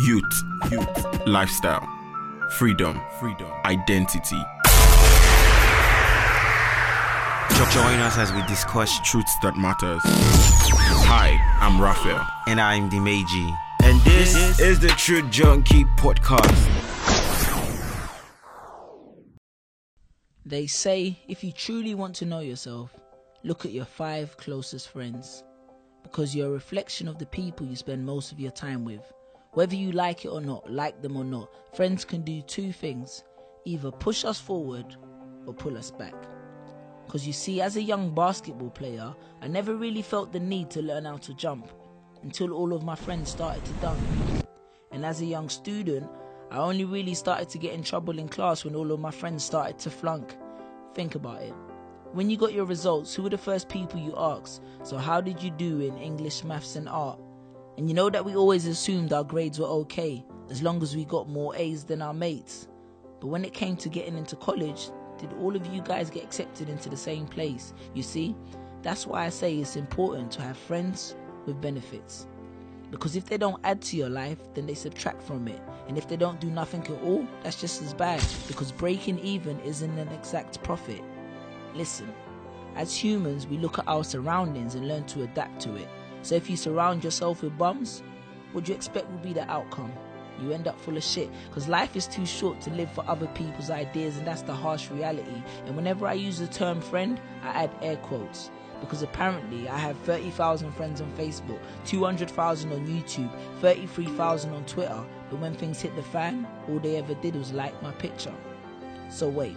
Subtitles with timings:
[0.00, 0.42] Youth,
[0.72, 1.88] youth, lifestyle,
[2.50, 4.42] freedom, freedom, identity.
[7.70, 8.98] Join us as we discuss.
[9.08, 10.00] Truths that matters.
[10.04, 12.26] Hi, I'm Raphael.
[12.48, 13.56] And I'm Dimeji.
[13.84, 16.50] And this, is the Truth Junkie Podcast.
[20.44, 22.90] They say if you truly want to know yourself,
[23.44, 25.44] look at your five closest friends.
[26.02, 29.12] Because you're a reflection of the people you spend most of your time with.
[29.54, 33.22] Whether you like it or not, like them or not, friends can do two things
[33.64, 34.96] either push us forward
[35.46, 36.14] or pull us back.
[37.06, 40.82] Because you see, as a young basketball player, I never really felt the need to
[40.82, 41.70] learn how to jump
[42.22, 44.00] until all of my friends started to dunk.
[44.90, 46.10] And as a young student,
[46.50, 49.44] I only really started to get in trouble in class when all of my friends
[49.44, 50.36] started to flunk.
[50.94, 51.54] Think about it.
[52.12, 54.62] When you got your results, who were the first people you asked?
[54.82, 57.18] So, how did you do in English, maths, and art?
[57.76, 61.04] And you know that we always assumed our grades were okay as long as we
[61.04, 62.68] got more A's than our mates.
[63.20, 66.68] But when it came to getting into college, did all of you guys get accepted
[66.68, 67.72] into the same place?
[67.94, 68.36] You see,
[68.82, 72.26] that's why I say it's important to have friends with benefits.
[72.90, 75.60] Because if they don't add to your life, then they subtract from it.
[75.88, 78.22] And if they don't do nothing at all, that's just as bad.
[78.46, 81.02] Because breaking even isn't an exact profit.
[81.74, 82.12] Listen,
[82.76, 85.88] as humans, we look at our surroundings and learn to adapt to it.
[86.24, 88.02] So if you surround yourself with bums,
[88.52, 89.92] what do you expect will be the outcome?
[90.40, 93.26] You end up full of shit because life is too short to live for other
[93.28, 95.42] people's ideas, and that's the harsh reality.
[95.66, 99.98] And whenever I use the term friend, I add air quotes because apparently I have
[99.98, 103.30] 30,000 friends on Facebook, 200,000 on YouTube,
[103.60, 107.80] 33,000 on Twitter, but when things hit the fan, all they ever did was like
[107.82, 108.34] my picture.
[109.10, 109.56] So wait,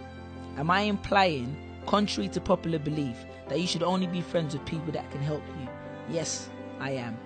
[0.58, 3.16] am I implying, contrary to popular belief,
[3.48, 5.68] that you should only be friends with people that can help you?
[6.10, 6.48] Yes,
[6.80, 7.18] I am.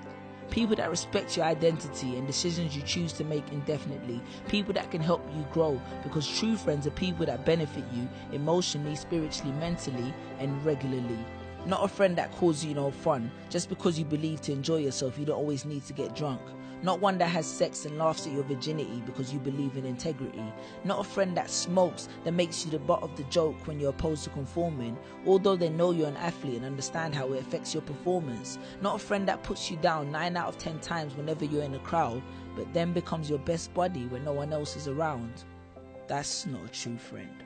[0.51, 4.21] People that respect your identity and decisions you choose to make indefinitely.
[4.49, 8.95] People that can help you grow because true friends are people that benefit you emotionally,
[8.95, 11.25] spiritually, mentally, and regularly.
[11.65, 15.19] Not a friend that calls you no fun just because you believe to enjoy yourself,
[15.19, 16.41] you don't always need to get drunk.
[16.83, 20.43] Not one that has sex and laughs at your virginity because you believe in integrity.
[20.83, 23.91] Not a friend that smokes that makes you the butt of the joke when you're
[23.91, 27.83] opposed to conforming, although they know you're an athlete and understand how it affects your
[27.83, 28.59] performance.
[28.81, 31.75] Not a friend that puts you down 9 out of 10 times whenever you're in
[31.75, 32.21] a crowd,
[32.57, 35.45] but then becomes your best buddy when no one else is around.
[36.09, 37.45] That's not a true friend.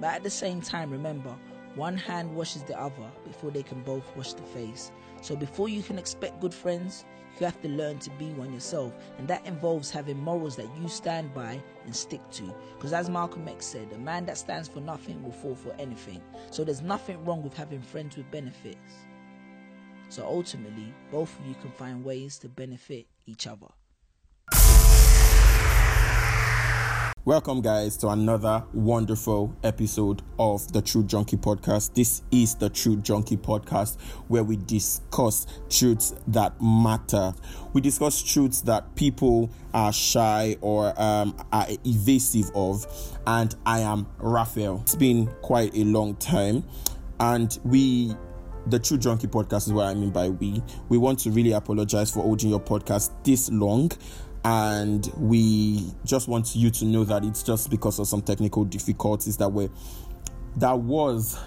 [0.00, 1.36] But at the same time, remember,
[1.74, 4.92] one hand washes the other before they can both wash the face.
[5.20, 7.04] So before you can expect good friends,
[7.40, 8.92] you have to learn to be one yourself.
[9.18, 12.54] And that involves having morals that you stand by and stick to.
[12.76, 16.20] Because as Malcolm X said, a man that stands for nothing will fall for anything.
[16.50, 18.94] So there's nothing wrong with having friends with benefits.
[20.08, 23.68] So ultimately, both of you can find ways to benefit each other.
[27.24, 31.94] Welcome, guys, to another wonderful episode of the True Junkie Podcast.
[31.94, 37.32] This is the True Junkie Podcast where we discuss truths that matter.
[37.74, 42.84] We discuss truths that people are shy or um, are evasive of.
[43.24, 44.80] And I am Raphael.
[44.82, 46.64] It's been quite a long time,
[47.20, 48.16] and we
[48.66, 50.62] the True Junkie podcast is what I mean by we.
[50.88, 53.90] We want to really apologize for holding your podcast this long.
[54.44, 59.36] And we just want you to know that it's just because of some technical difficulties
[59.36, 59.68] that were
[60.56, 61.38] that was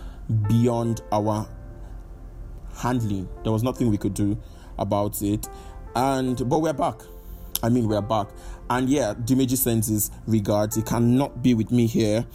[0.47, 1.47] beyond our
[2.77, 3.27] handling.
[3.43, 4.37] There was nothing we could do
[4.79, 5.47] about it.
[5.95, 7.01] And but we're back.
[7.61, 8.29] I mean we're back.
[8.69, 10.75] And yeah, Dimeji sends his regards.
[10.75, 12.25] He cannot be with me here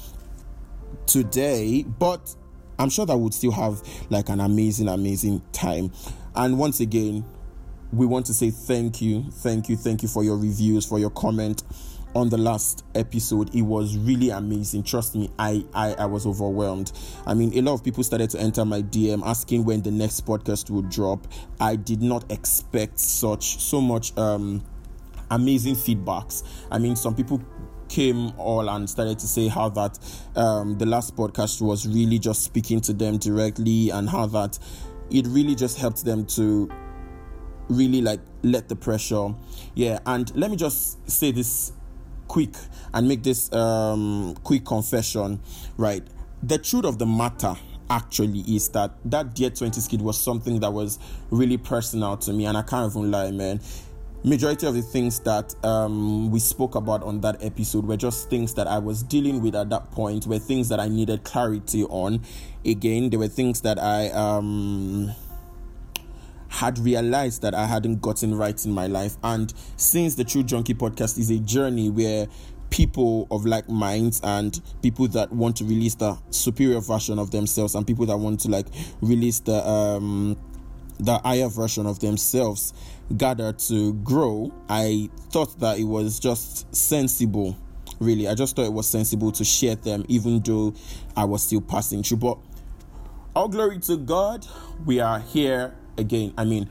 [1.07, 2.35] today, but
[2.79, 5.93] I'm sure that we'll still have like an amazing, amazing time.
[6.35, 7.25] And once again,
[7.93, 11.11] we want to say thank you, thank you, thank you for your reviews, for your
[11.11, 11.63] comment
[12.15, 13.55] on the last episode.
[13.55, 14.83] It was really amazing.
[14.83, 16.93] Trust me, I, I I was overwhelmed.
[17.27, 20.27] I mean, a lot of people started to enter my DM asking when the next
[20.27, 21.27] podcast would drop.
[21.61, 24.63] I did not expect such so much um
[25.31, 26.43] amazing feedbacks.
[26.71, 27.41] I mean, some people
[27.89, 29.99] came all and started to say how that
[30.37, 34.59] um, the last podcast was really just speaking to them directly and how that
[35.11, 36.71] it really just helped them to
[37.71, 39.35] really like let the pressure
[39.75, 41.73] yeah and let me just say this
[42.29, 42.55] quick
[42.93, 45.41] and make this um quick confession
[45.77, 46.07] right
[46.43, 47.55] the truth of the matter
[47.89, 50.99] actually is that that Dear 20s Kids was something that was
[51.31, 53.61] really personal to me and i can't even lie man
[54.25, 58.55] majority of the things that um, we spoke about on that episode were just things
[58.55, 62.21] that I was dealing with at that point, were things that I needed clarity on.
[62.65, 65.13] Again, there were things that I um,
[66.61, 69.17] had realized that I hadn't gotten right in my life.
[69.25, 72.27] And since the True Junkie podcast is a journey where
[72.69, 77.75] people of like minds and people that want to release the superior version of themselves
[77.75, 78.67] and people that want to like
[79.01, 80.37] release the um
[80.99, 82.75] the higher version of themselves
[83.17, 87.57] gather to grow i thought that it was just sensible
[87.99, 90.73] really i just thought it was sensible to share them even though
[91.17, 92.39] i was still passing through but
[93.35, 94.47] all glory to god
[94.87, 96.69] we are here again i mean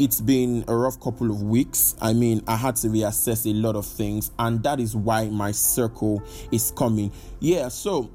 [0.00, 1.94] it's been a rough couple of weeks.
[2.00, 5.52] I mean, I had to reassess a lot of things, and that is why my
[5.52, 7.12] circle is coming.
[7.38, 8.10] Yeah, so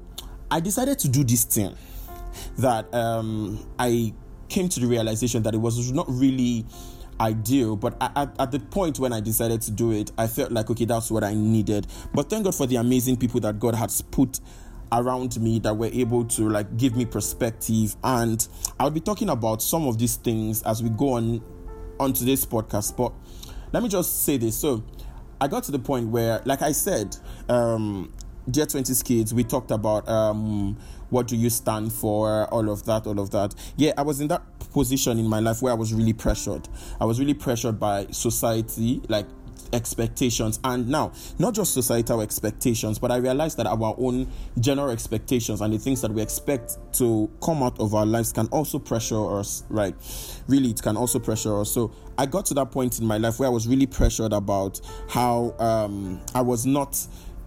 [0.50, 1.76] I decided to do this thing
[2.58, 4.12] that um, I
[4.48, 6.66] came to the realization that it was not really
[7.20, 10.68] ideal but at, at, the point when i decided to do it i felt like
[10.68, 14.02] okay that's what i needed but thank god for the amazing people that god has
[14.02, 14.38] put
[14.92, 18.48] around me that were able to like give me perspective and
[18.78, 21.42] i'll be talking about some of these things as we go on
[21.98, 22.96] on today's podcast.
[22.96, 23.12] But
[23.72, 24.56] let me just say this.
[24.56, 24.84] So
[25.40, 27.16] I got to the point where, like I said,
[27.48, 28.12] um,
[28.50, 30.76] Dear 20s Kids, we talked about um,
[31.10, 33.54] what do you stand for, all of that, all of that.
[33.76, 34.42] Yeah, I was in that
[34.72, 36.68] position in my life where I was really pressured.
[37.00, 39.26] I was really pressured by society, like
[39.72, 40.58] expectations.
[40.64, 44.30] And now not just societal expectations but i realized that our own
[44.60, 48.46] general expectations and the things that we expect to come out of our lives can
[48.48, 49.94] also pressure us right?
[50.48, 51.70] Really it can also pressure us.
[51.70, 54.80] So i got to that point in my life where i was really pressured about
[55.08, 56.98] how um, i was not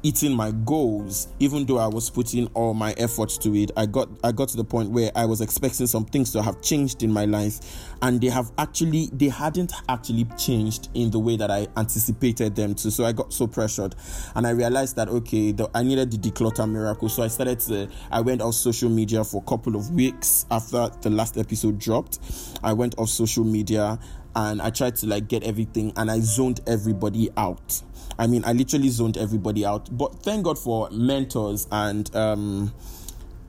[0.03, 4.07] eating my goals even though i was putting all my efforts to it i got
[4.23, 7.11] i got to the point where i was expecting some things to have changed in
[7.11, 7.59] my life
[8.01, 12.73] and they have actually they hadn't actually changed in the way that i anticipated them
[12.75, 12.91] to.
[12.91, 13.95] So i got so pressured
[14.35, 17.09] and i realized that okay the, i needed the declutter miracle.
[17.09, 20.89] So i started to i went off social media for a couple of weeks after
[21.01, 22.19] the last episode dropped.
[22.63, 23.99] I went off social media
[24.35, 27.81] and i tried to like get everything and i zoned everybody out
[28.19, 29.87] I mean, I literally zoned everybody out.
[29.97, 32.73] But thank God for mentors and um,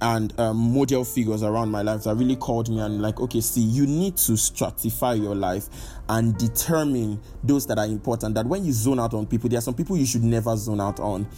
[0.01, 3.61] and um, model figures around my life that really called me and like, okay, see,
[3.61, 5.69] you need to stratify your life
[6.09, 8.35] and determine those that are important.
[8.37, 10.81] That when you zone out on people, there are some people you should never zone
[10.81, 11.29] out on.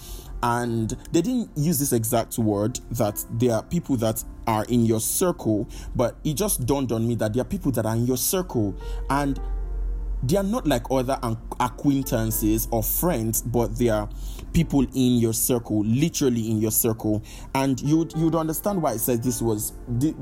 [0.45, 5.01] And they didn't use this exact word that there are people that are in your
[5.01, 8.17] circle, but it just dawned on me that there are people that are in your
[8.17, 8.77] circle
[9.09, 9.41] and
[10.23, 11.19] they are not like other
[11.59, 14.09] acquaintances or friends, but they are
[14.53, 17.23] people in your circle, literally in your circle.
[17.55, 20.13] And you'd you'd understand why I said this was the,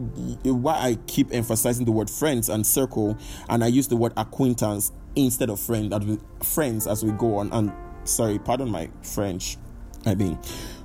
[0.44, 3.18] why I keep emphasizing the word friends and circle,
[3.48, 7.36] and I use the word acquaintance instead of friend as we, friends as we go
[7.36, 7.52] on.
[7.52, 7.72] And
[8.04, 9.58] sorry, pardon my French.
[10.06, 10.38] I mean,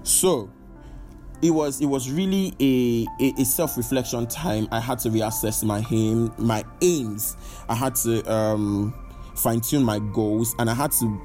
[0.04, 0.50] so
[1.42, 5.86] it was it was really a, a, a, self-reflection time i had to reassess my
[5.92, 7.36] aim my aims
[7.68, 8.94] i had to um
[9.36, 11.22] fine tune my goals, and I had to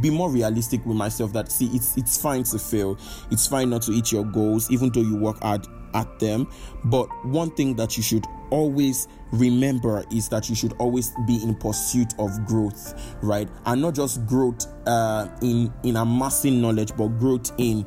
[0.00, 2.98] be more realistic with myself that see it's it's fine to fail.
[3.30, 6.48] It's fine not to hit your goals even though you work hard at them.
[6.84, 11.54] But one thing that you should always remember is that you should always be in
[11.56, 13.48] pursuit of growth right?
[13.66, 17.86] And not just growth uh, in in amassing knowledge but growth in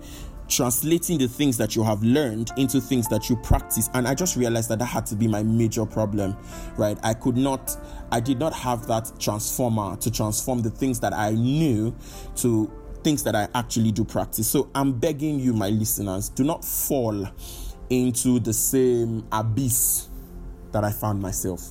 [0.49, 3.89] translating the things that you have learned into things that you practice.
[3.93, 6.37] And i just realized that that had to be my major problem
[6.77, 6.97] right?
[7.03, 7.75] I could not
[8.13, 11.93] i did not have that transformer to transform the things that i knew
[12.35, 12.71] to
[13.03, 17.27] things that i actually do practice so i'm begging you my listeners do not fall
[17.89, 20.07] into the same abyss
[20.71, 21.69] that i found myself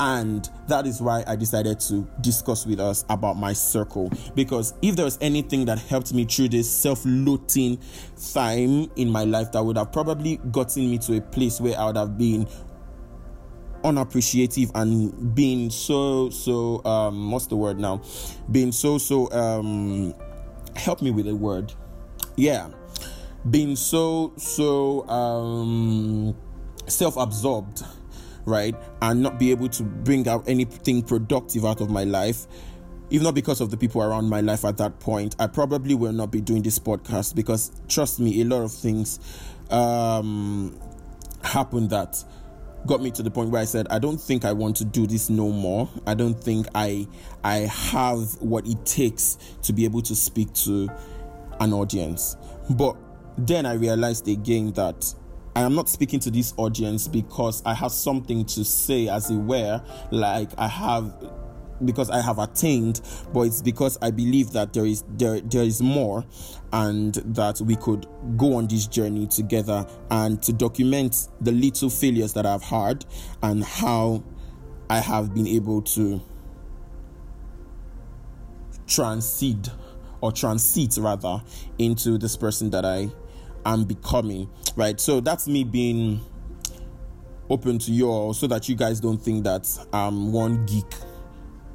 [0.00, 4.10] and that is why I decided to discuss with us about my circle.
[4.34, 7.78] Because if there was anything that helped me through this self loathing
[8.32, 11.86] time in my life that would have probably gotten me to a place where I
[11.86, 12.46] would have been
[13.84, 18.02] unappreciative and being so so um what's the word now?
[18.50, 20.14] Being so so um
[20.76, 21.72] help me with a word.
[22.36, 22.68] Yeah.
[23.50, 26.36] Being so so um
[26.86, 27.82] self-absorbed
[28.44, 32.46] right, and not be able to bring out anything productive out of my life,
[33.10, 36.12] if not because of the people around my life at that point, I probably will
[36.12, 39.20] not be doing this podcast because trust me, a lot of things
[39.70, 40.78] um,
[41.44, 42.22] happened that
[42.86, 45.06] got me to the point where I said I don't think I want to do
[45.06, 45.88] this no more.
[46.06, 47.06] I don't think I
[47.44, 50.88] I have what it takes to be able to speak to
[51.60, 52.36] an audience.
[52.70, 52.96] But
[53.38, 55.14] then I realized again that
[55.54, 59.36] I am not speaking to this audience because I have something to say, as it
[59.36, 61.12] were, like I have
[61.84, 63.00] because I have attained,
[63.32, 66.24] but it's because I believe that there is there there is more,
[66.72, 72.32] and that we could go on this journey together and to document the little failures
[72.34, 73.04] that I've had
[73.42, 74.22] and how
[74.88, 76.20] I have been able to
[78.86, 79.70] transcend
[80.20, 81.42] or transit rather
[81.78, 83.10] into this person that I
[83.66, 84.98] am becoming, right?
[85.00, 86.20] So that's me being
[87.50, 90.86] open to you all so that you guys don't think that I'm one geek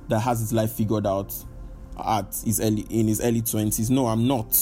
[0.08, 1.34] that has his life figured out
[2.06, 3.90] at his early in his early 20s.
[3.90, 4.58] No, I'm not.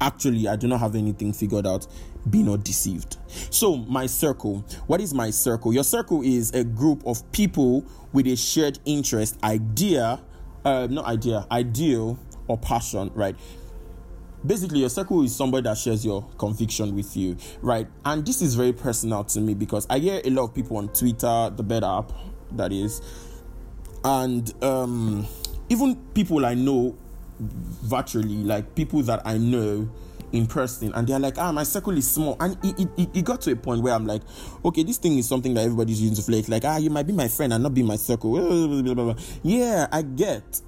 [0.00, 1.86] Actually, I do not have anything figured out.
[2.30, 3.16] Be not deceived.
[3.50, 4.64] So, my circle.
[4.86, 5.72] What is my circle?
[5.72, 10.20] Your circle is a group of people with a shared interest, idea,
[10.64, 13.36] uh, not idea, ideal, or passion, right?
[14.46, 17.88] Basically, your circle is somebody that shares your conviction with you, right?
[18.04, 20.88] And this is very personal to me because I hear a lot of people on
[20.88, 22.12] Twitter, the bed app,
[22.52, 23.02] that is,
[24.04, 25.26] and um,
[25.68, 26.96] even people I know
[27.40, 29.88] virtually, like people that I know
[30.32, 32.36] in person, and they're like, ah, my circle is small.
[32.40, 34.22] And it, it, it got to a point where I'm like,
[34.64, 36.48] okay, this thing is something that everybody's using to flex.
[36.48, 39.16] Like, ah, you might be my friend and not be my circle.
[39.42, 40.60] Yeah, I get.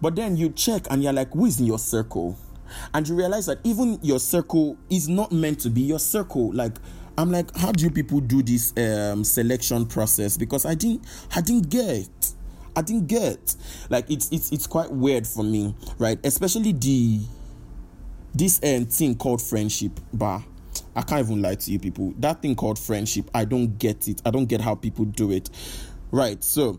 [0.00, 2.38] But then you check and you're like, who is in your circle?
[2.94, 6.52] And you realize that even your circle is not meant to be your circle.
[6.52, 6.76] Like,
[7.16, 10.36] I'm like, how do you people do this um, selection process?
[10.36, 11.04] Because I didn't,
[11.34, 12.08] I didn't get.
[12.78, 13.56] I didn't get.
[13.90, 16.16] Like it's it's it's quite weird for me, right?
[16.22, 17.20] Especially the
[18.32, 20.42] this um, thing called friendship, but
[20.94, 22.14] I can't even lie to you people.
[22.18, 24.22] That thing called friendship, I don't get it.
[24.24, 25.50] I don't get how people do it.
[26.12, 26.42] Right.
[26.44, 26.78] So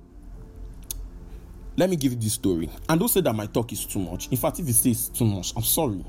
[1.75, 2.69] let me give you this story.
[2.87, 4.29] And don't say that my talk is too much.
[4.29, 6.05] In fact, if it says too much, I'm sorry.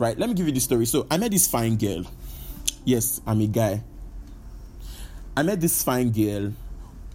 [0.00, 0.86] Right, let me give you this story.
[0.86, 2.02] So I met this fine girl.
[2.84, 3.84] Yes, I'm a guy.
[5.36, 6.52] I met this fine girl.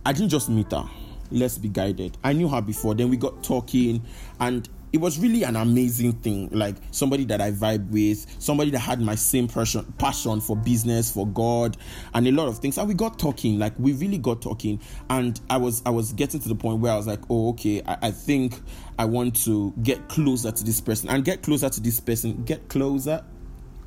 [0.05, 0.89] I didn't just meet her
[1.31, 2.17] let's be guided.
[2.23, 4.03] I knew her before, then we got talking,
[4.39, 6.49] and it was really an amazing thing.
[6.51, 11.11] Like somebody that I vibe with, somebody that had my same passion, passion for business,
[11.11, 11.77] for God,
[12.13, 12.77] and a lot of things.
[12.77, 14.79] And we got talking, like we really got talking.
[15.09, 17.81] And I was I was getting to the point where I was like, oh, okay,
[17.85, 18.59] I, I think
[18.97, 22.43] I want to get closer to this person and get closer to this person.
[22.43, 23.23] Get closer,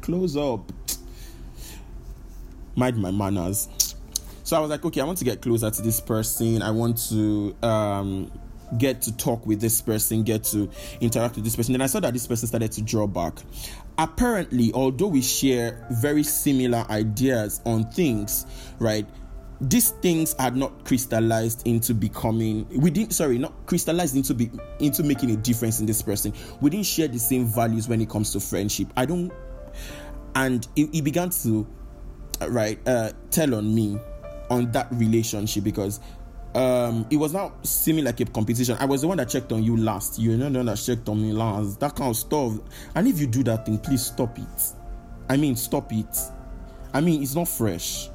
[0.03, 0.71] close up.
[2.77, 3.69] Mind my manners
[4.51, 6.61] so I was like, okay, I want to get closer to this person.
[6.61, 8.33] I want to um,
[8.79, 10.69] get to talk with this person, get to
[11.01, 11.71] interact with this person.
[11.71, 13.35] Then I saw that this person started to draw back.
[13.97, 18.45] Apparently, although we share very similar ideas on things,
[18.81, 19.07] right?
[19.61, 22.67] These things had not crystallized into becoming.
[22.71, 23.13] We didn't.
[23.13, 26.33] Sorry, not crystallized into be into making a difference in this person.
[26.61, 28.89] We didn't share the same values when it comes to friendship.
[28.97, 29.33] I don't.
[30.35, 31.69] And it began to,
[32.49, 34.01] right, uh, tell on me
[34.51, 36.01] on that relationship because
[36.55, 38.77] um it was not seeming like a competition.
[38.81, 40.19] I was the one that checked on you last.
[40.19, 41.81] You're the one that checked on me last.
[41.81, 42.55] That kind of stuff.
[42.95, 44.73] And if you do that thing, please stop it.
[45.29, 46.19] I mean, stop it.
[46.93, 48.11] I mean, it's not fresh,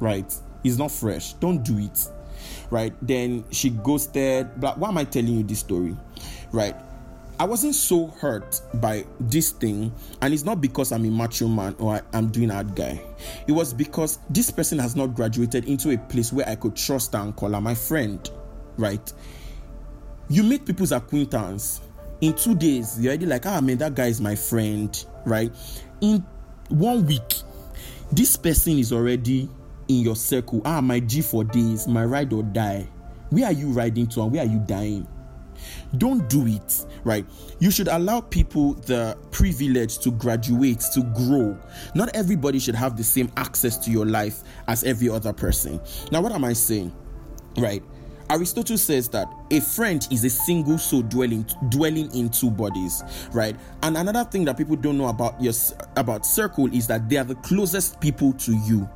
[0.00, 0.34] right?
[0.64, 1.34] It's not fresh.
[1.34, 2.08] Don't do it,
[2.70, 2.92] right?
[3.00, 4.60] Then she ghosted.
[4.60, 5.96] But why am I telling you this story,
[6.50, 6.74] right?
[7.40, 11.76] I wasn't so hurt by this thing, and it's not because I'm a macho man
[11.78, 13.00] or I, am doing hard guy.
[13.46, 17.14] It was because this person has not graduated into a place where I could trust
[17.14, 18.28] and call her my friend,
[18.76, 19.12] right?
[20.28, 21.80] You meet people's acquaintance
[22.20, 25.52] in two days, you're already like, ah, man, that guy is my friend, right?
[26.00, 26.24] In
[26.68, 27.42] one week,
[28.10, 29.48] this person is already
[29.88, 30.60] in your circle.
[30.64, 32.88] Ah, my G for days, my ride or die.
[33.30, 35.06] Where are you riding to and where are you dying?
[35.96, 37.24] Don't do it, right?
[37.58, 41.58] You should allow people the privilege to graduate, to grow.
[41.94, 45.80] Not everybody should have the same access to your life as every other person.
[46.12, 46.92] Now, what am I saying?
[47.56, 47.82] Right?
[48.30, 53.56] Aristotle says that a friend is a single soul dwelling dwelling in two bodies, right?
[53.82, 55.54] And another thing that people don't know about your
[55.96, 58.88] about circle is that they are the closest people to you,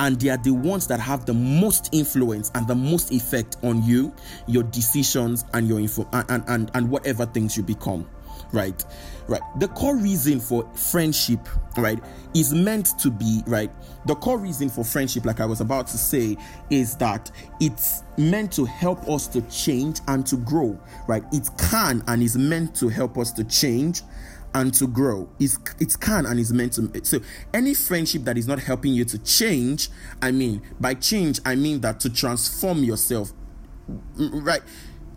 [0.00, 3.82] and they are the ones that have the most influence and the most effect on
[3.84, 4.12] you,
[4.46, 8.06] your decisions, and your info and and, and whatever things you become
[8.52, 8.84] right
[9.30, 9.40] right.
[9.58, 12.02] The core reason for friendship right
[12.34, 13.70] is meant to be right.
[14.06, 16.36] The core reason for friendship like i was about to say
[16.68, 17.30] is that
[17.60, 21.22] it's meant to help us to change and to grow right.
[21.32, 24.02] It can and is meant to help us to change
[24.54, 25.28] and to grow.
[25.38, 27.20] It's, it can and is meant to so
[27.54, 29.90] any friendship that is not helping you to change
[30.22, 33.32] i mean by change i mean that to transform yourself
[34.16, 34.62] mm, right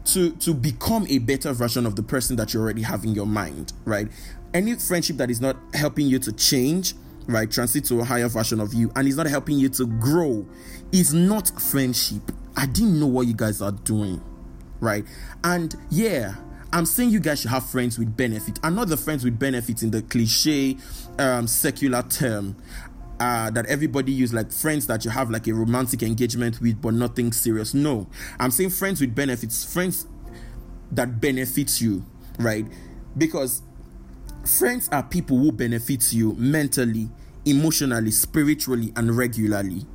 [0.05, 3.27] to to become a better version of the person that you already have in your
[3.27, 4.07] mind right?
[4.53, 6.93] Any friendship that is not helping you to change
[7.27, 10.45] right transit to a higher version of you and is not helping you to grow
[10.91, 12.31] is not friendship.
[12.55, 14.22] I didn't know what you guys are doing
[14.79, 15.05] right?
[15.43, 16.36] And yeah
[16.74, 18.60] i'm saying you guys should have friends with benefit.
[18.63, 20.75] And not the friends with benefits in the cliche
[21.19, 22.55] um, secular term
[23.20, 26.93] uh, that everybody use, like friends that you have like a romantic engagement with, but
[26.93, 27.74] nothing serious.
[27.74, 28.08] No,
[28.39, 30.08] I'm saying friends with benefits, friends
[30.91, 32.05] that benefits you,
[32.39, 32.65] right?
[33.17, 33.62] Because
[34.46, 37.10] friends are people who benefit you mentally,
[37.46, 39.86] emotionally, spiritually, and regularly.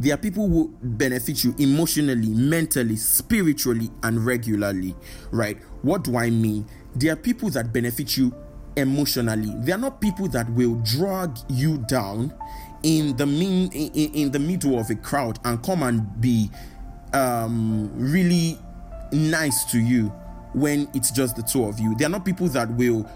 [0.00, 4.96] They are people who benefit you emotionally, mentally, spiritually, and regularly,
[5.30, 5.58] right?
[5.82, 6.66] What do I mean?
[6.96, 8.34] They are people that benefit you
[8.76, 9.52] emotionally.
[9.58, 12.34] They are not people that will drag you down
[12.82, 16.50] in the mean in, in the middle of a crowd and come and be
[17.12, 18.58] um, really
[19.12, 20.08] nice to you
[20.54, 21.94] when it's just the two of you.
[21.96, 23.08] They are not people that will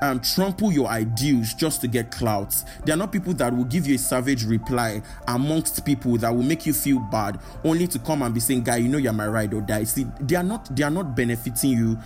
[0.00, 2.64] um, trample your ideals just to get clouds.
[2.84, 6.42] They are not people that will give you a savage reply amongst people that will
[6.42, 9.26] make you feel bad, only to come and be saying, "Guy, you know you're my
[9.26, 11.98] ride or die." See, they are not they are not benefiting you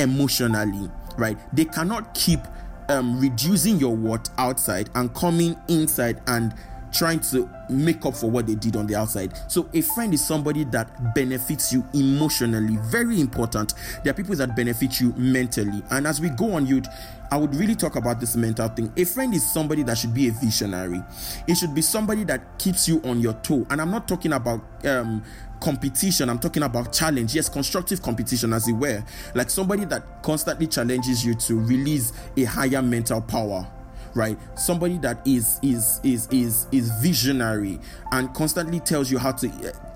[0.00, 1.38] emotionally, right?
[1.54, 2.40] They cannot keep
[2.88, 6.54] um, reducing your worth outside and coming inside and
[6.92, 9.32] trying to make up for what they did on the outside.
[9.48, 12.76] So, a friend is somebody that benefits you emotionally.
[12.82, 13.74] Very important.
[14.02, 15.82] There are people that benefit you mentally.
[15.90, 16.86] And as we go on, you'd
[17.32, 18.92] I would really talk about this mental thing.
[18.96, 21.00] A friend is somebody that should be a visionary.
[21.46, 23.64] It should be somebody that keeps you on your toe.
[23.70, 25.22] And I'm not talking about um,
[25.60, 27.34] competition, I'm talking about challenge.
[27.34, 29.04] Yes, constructive competition, as it were.
[29.34, 33.70] Like somebody that constantly challenges you to release a higher mental power
[34.14, 37.78] right somebody that is is is is is visionary
[38.12, 39.48] and constantly tells you how to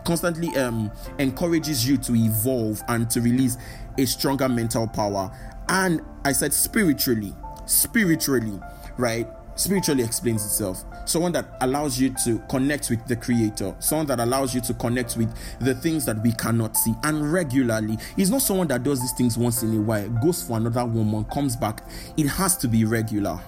[0.04, 3.56] constantly um encourages you to evolve and to release
[3.98, 5.30] a stronger mental power
[5.68, 7.34] and I said spiritually,
[7.66, 8.60] spiritually,
[8.96, 9.26] right?
[9.56, 10.84] Spiritually explains itself.
[11.06, 15.16] Someone that allows you to connect with the Creator, someone that allows you to connect
[15.16, 17.98] with the things that we cannot see, and regularly.
[18.16, 21.24] He's not someone that does these things once in a while, goes for another woman,
[21.24, 21.84] comes back.
[22.16, 23.38] It has to be regular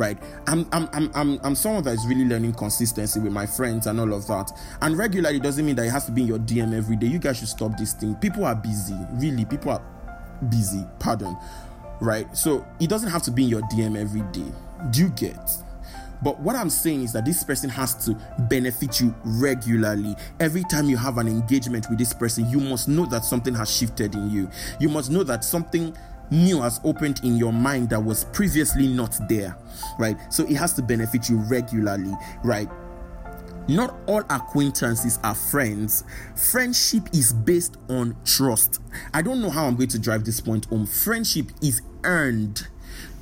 [0.00, 3.86] right I'm, I'm i'm i'm i'm someone that is really learning consistency with my friends
[3.86, 4.50] and all of that
[4.82, 7.18] and regularly doesn't mean that it has to be in your dm every day you
[7.18, 9.82] guys should stop this thing people are busy really people are
[10.48, 11.36] busy, pardon,
[12.00, 12.34] right?
[12.36, 14.50] So it doesn't have to be in your DM every day.
[14.90, 15.50] Do you get?
[16.22, 20.14] But what I'm saying is that this person has to benefit you regularly.
[20.38, 23.74] Every time you have an engagement with this person, you must know that something has
[23.74, 24.50] shifted in you.
[24.78, 25.96] You must know that something
[26.30, 29.56] new has opened in your mind that was previously not there,
[29.98, 30.16] right?
[30.32, 32.14] So it has to benefit you regularly,
[32.44, 32.68] right?
[33.68, 36.04] Not all acquaintances are friends.
[36.34, 38.80] Friendship is based on trust.
[39.14, 40.86] I don't know how I'm going to drive this point home.
[40.86, 42.66] Friendship is earned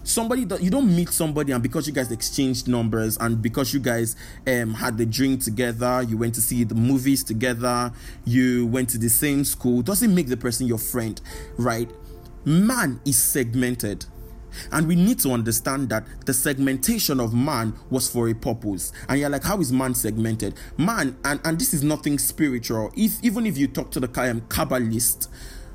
[0.08, 3.80] somebody that you don't meet somebody and because you guys exchanged numbers and because you
[3.80, 4.16] guys
[4.46, 7.92] um, had the drink together you went to see the movies together
[8.24, 11.20] you went to the same school doesn't make the person your friend
[11.58, 11.90] right
[12.44, 14.06] man is segmented
[14.72, 18.92] and we need to understand that the segmentation of man was for a purpose.
[19.08, 20.54] And you're like, how is man segmented?
[20.76, 22.92] Man, and, and this is nothing spiritual.
[22.96, 25.28] If even if you talk to the um, Kabbalist,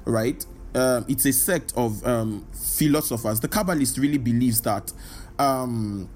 [0.05, 0.45] right?
[0.75, 3.39] Um, it's a sect of um, philosophers.
[3.39, 4.91] The Kabbalist really believes that
[5.37, 6.09] um,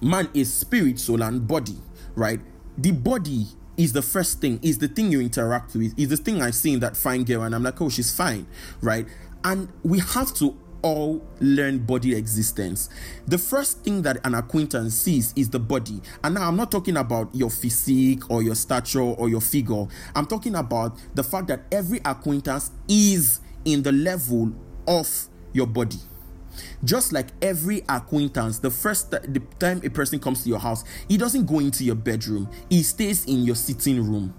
[0.00, 1.78] man is spirit, soul, and body,
[2.16, 2.40] right?
[2.76, 6.42] The body is the first thing, is the thing you interact with, is the thing
[6.42, 8.46] I see in that fine girl, and I'm like, oh, she's fine,
[8.80, 9.06] right?
[9.44, 12.88] And we have to all learn body existence.
[13.26, 16.00] The first thing that an acquaintance sees is the body.
[16.22, 19.86] And now I'm not talking about your physique or your stature or your figure.
[20.14, 24.52] I'm talking about the fact that every acquaintance is in the level
[24.86, 25.08] of
[25.52, 25.98] your body.
[26.84, 31.16] Just like every acquaintance, the first the time a person comes to your house, he
[31.16, 34.34] doesn't go into your bedroom, he stays in your sitting room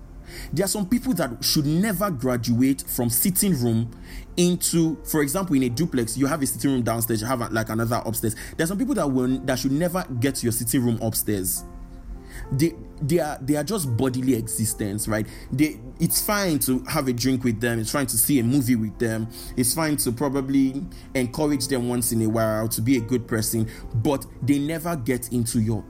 [0.52, 3.92] there are some people that should never graduate from sitting room
[4.38, 7.70] into, for example, in a duplex, you have a sitting room downstairs, you have like
[7.70, 8.36] another upstairs.
[8.58, 11.64] There are some people that will that should never get to your sitting room upstairs.
[12.52, 15.28] They they are they are just bodily existence, right?
[15.52, 18.76] They it's fine to have a drink with them, it's fine to see a movie
[18.76, 23.02] with them, it's fine to probably encourage them once in a while to be a
[23.02, 25.86] good person, but they never get into your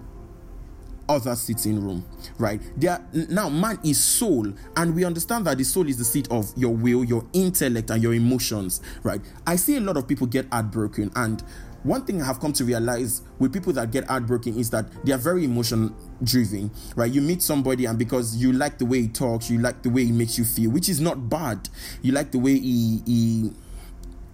[1.09, 2.05] other sitting room
[2.37, 6.27] right there now man is soul and we understand that the soul is the seat
[6.31, 10.25] of your will your intellect and your emotions right i see a lot of people
[10.27, 11.43] get heartbroken and
[11.83, 15.11] one thing I have come to realize with people that get heartbroken is that they
[15.11, 17.11] are very emotion driven, right?
[17.11, 20.05] You meet somebody and because you like the way he talks, you like the way
[20.05, 21.67] he makes you feel, which is not bad.
[22.01, 23.51] You like the way he he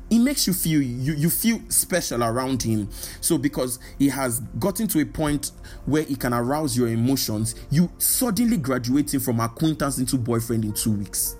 [0.09, 2.89] it makes you feel you you feel special around him
[3.21, 5.51] so because he has gotten to a point
[5.85, 10.91] where he can arouse your emotions you suddenly graduating from acquaintance into boyfriend in two
[10.91, 11.35] weeks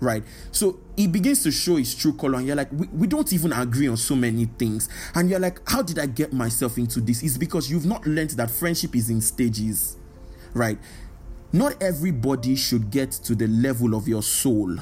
[0.00, 0.22] right?
[0.52, 3.52] So he begins to show his true color, and you're like, we, we don't even
[3.52, 4.88] agree on so many things.
[5.14, 7.22] And you're like, how did I get myself into this?
[7.22, 9.96] It's because you've not learned that friendship is in stages,
[10.54, 10.78] right?
[11.52, 14.76] Not everybody should get to the level of your soul.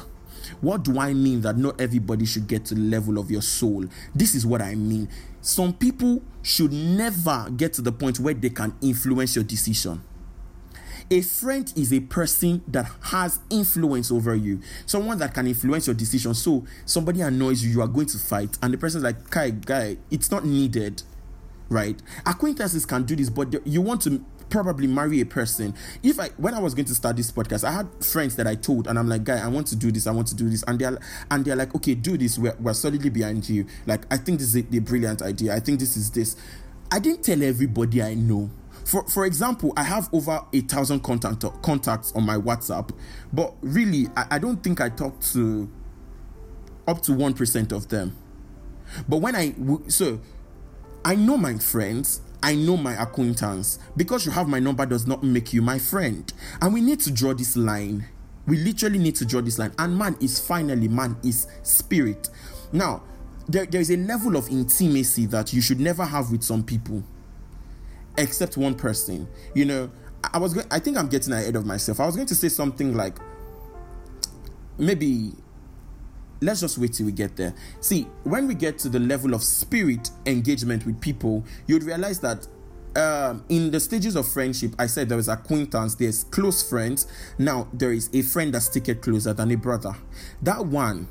[0.60, 3.86] What do I mean that not everybody should get to the level of your soul?
[4.14, 5.08] This is what I mean.
[5.40, 10.02] Some people should never get to the point where they can influence your decision.
[11.10, 15.94] A friend is a person that has influence over you, someone that can influence your
[15.94, 16.32] decision.
[16.32, 19.98] So somebody annoys you, you are going to fight, and the person's like, "Kai, guy,
[20.10, 21.02] it's not needed."
[21.68, 22.00] Right?
[22.24, 25.74] Acquaintances can do this, but you want to probably marry a person.
[26.04, 28.54] If I when I was going to start this podcast, I had friends that I
[28.54, 30.62] told, and I'm like, guy, I want to do this, I want to do this,
[30.68, 30.96] and they're
[31.30, 32.38] and they're like, okay, do this.
[32.38, 33.66] We're, we're solidly behind you.
[33.84, 35.56] Like, I think this is a, a brilliant idea.
[35.56, 36.36] I think this is this.
[36.92, 38.48] I didn't tell everybody I know.
[38.84, 42.90] For for example, I have over a thousand contact contacts on my WhatsApp,
[43.32, 45.68] but really, I, I don't think I talked to
[46.86, 48.16] up to one percent of them.
[49.08, 49.52] But when I
[49.88, 50.20] so
[51.04, 53.78] I know my friends, I know my acquaintance.
[53.96, 56.30] Because you have my number does not make you my friend.
[56.60, 58.06] And we need to draw this line.
[58.46, 59.72] We literally need to draw this line.
[59.78, 62.28] And man is finally, man is spirit.
[62.70, 63.02] Now,
[63.48, 67.02] there, there is a level of intimacy that you should never have with some people,
[68.18, 69.26] except one person.
[69.54, 69.90] You know,
[70.32, 71.98] I was going, I think I'm getting ahead of myself.
[71.98, 73.16] I was going to say something like
[74.76, 75.32] maybe
[76.44, 77.54] let's just wait till we get there.
[77.80, 82.46] See, when we get to the level of spirit engagement with people, you'd realize that
[82.96, 87.06] um, in the stages of friendship, I said there is acquaintance, there's close friends.
[87.38, 89.96] Now there is a friend that's sticking closer than a brother.
[90.42, 91.08] That one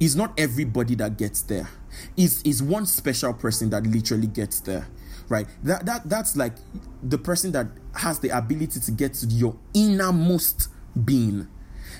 [0.00, 1.68] is not everybody that gets there.
[2.16, 4.86] Is is one special person that literally gets there,
[5.28, 5.46] right?
[5.62, 6.54] That that that's like
[7.02, 10.68] the person that has the ability to get to your innermost
[11.04, 11.48] being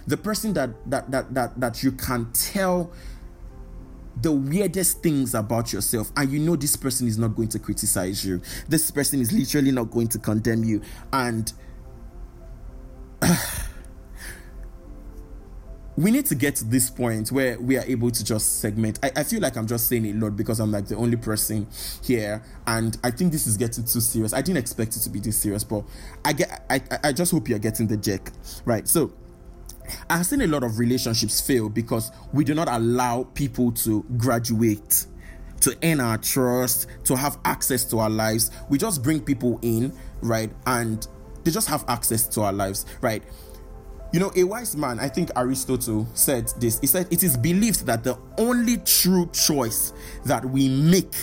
[0.06, 2.90] the person that that that that, that you can tell
[4.20, 8.24] the weirdest things about yourself and you know this person is not going to criticize
[8.24, 10.80] you this person is literally not going to condemn you
[11.12, 11.52] and
[15.96, 18.98] we need to get to this point where we are able to just segment.
[19.02, 21.68] I, I, feel like I'm just saying a lot because I'm like the only person
[22.02, 24.32] here, and I think this is getting too serious.
[24.32, 25.84] I didn't expect it to be this serious, but
[26.24, 26.64] I get.
[26.68, 28.32] I I just hope you're getting the jack,
[28.64, 28.88] right?
[28.88, 29.12] So
[30.08, 35.06] I've seen a lot of relationships fail because we do not allow people to graduate,
[35.60, 38.50] to earn our trust, to have access to our lives.
[38.68, 40.50] We just bring people in, right?
[40.66, 41.06] And
[41.44, 43.22] they just have access to our lives, right?
[44.12, 46.78] You know, a wise man, I think Aristotle said this.
[46.80, 49.92] He said, It is believed that the only true choice
[50.24, 51.14] that we make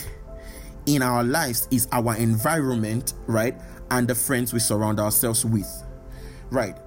[0.85, 3.59] in our lives is our environment, right?
[3.91, 5.69] And the friends we surround ourselves with,
[6.49, 6.77] right?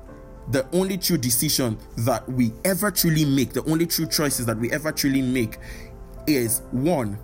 [0.48, 4.70] The only true decision that we ever truly make, the only true choices that we
[4.72, 5.59] ever truly make
[6.26, 7.18] is one,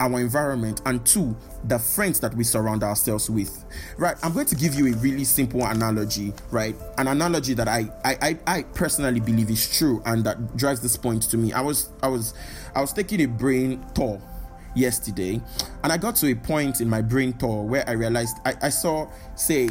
[0.00, 3.64] our environment, and two, the friends that we surround ourselves with.
[3.98, 4.16] Right?
[4.22, 6.76] I'm going to give you a really simple analogy, right?
[6.98, 11.22] An analogy that I I, I, personally believe is true and that drives this point
[11.24, 11.52] to me.
[11.52, 12.34] I was I was
[12.74, 14.20] I was taking a brain tour
[14.74, 15.40] yesterday
[15.82, 18.68] and I got to a point in my brain tour where I realized I, I
[18.68, 19.70] saw say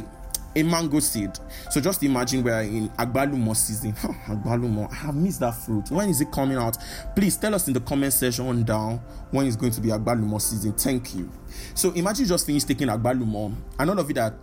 [0.55, 1.31] a mango seed.
[1.69, 3.93] So just imagine we're in Agbalumo season.
[4.27, 5.89] Agbalumo, I have missed that fruit.
[5.91, 6.77] When is it coming out?
[7.15, 8.97] Please tell us in the comment section down
[9.31, 10.73] when it's going to be Agbalumo season.
[10.73, 11.29] Thank you.
[11.73, 14.33] So imagine just finished taking Agbalumo, and all of you that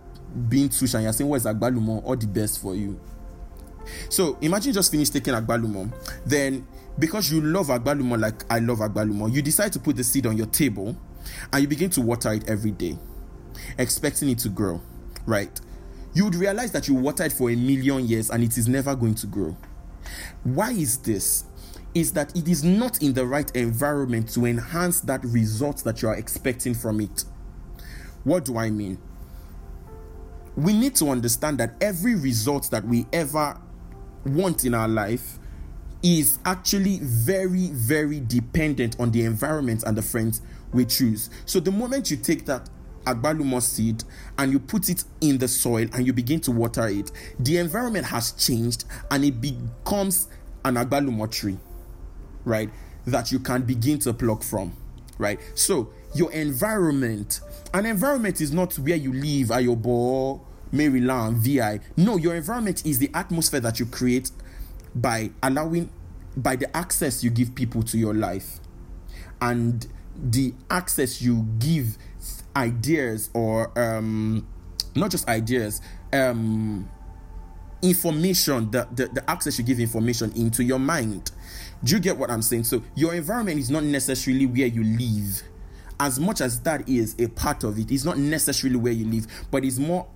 [0.49, 2.03] being too shy, you're saying, What is Agbalumo?
[2.03, 2.99] All the best for you.
[4.09, 5.91] So imagine just finished taking Agbalumo.
[6.25, 10.25] Then, because you love Agbalumo like I love Agbalumo, you decide to put the seed
[10.25, 10.95] on your table
[11.51, 12.97] and you begin to water it every day,
[13.77, 14.81] expecting it to grow,
[15.25, 15.59] right?
[16.13, 19.15] You would realize that you watered for a million years and it is never going
[19.15, 19.55] to grow.
[20.43, 21.45] Why is this?
[21.93, 26.07] Is that it is not in the right environment to enhance that result that you
[26.07, 27.25] are expecting from it.
[28.23, 28.97] What do I mean?
[30.55, 33.59] We need to understand that every result that we ever
[34.25, 35.39] want in our life
[36.03, 40.41] is actually very, very dependent on the environment and the friends
[40.73, 41.29] we choose.
[41.45, 42.69] So the moment you take that
[43.05, 44.03] agbalumo seed
[44.37, 48.05] and you put it in the soil and you begin to water it, the environment
[48.05, 50.27] has changed and it becomes
[50.65, 51.57] an agbalumo tree,
[52.45, 52.69] right?
[53.05, 54.73] That you can begin to pluck from,
[55.17, 55.39] right?
[55.55, 57.41] So your environment,
[57.73, 61.79] an environment is not where you live, Ayobo, Maryland, VI.
[61.97, 64.31] No, your environment is the atmosphere that you create
[64.95, 65.89] by allowing,
[66.37, 68.59] by the access you give people to your life
[69.41, 71.97] and the access you give
[72.55, 74.47] ideas or um,
[74.95, 76.89] not just ideas, um,
[77.81, 81.31] information, the, the, the access you give information into your mind.
[81.83, 82.63] Do you get what I'm saying?
[82.63, 85.43] So your environment is not necessarily where you live.
[85.99, 89.27] As much as that is a part of it, it's not necessarily where you live,
[89.51, 90.07] but it's more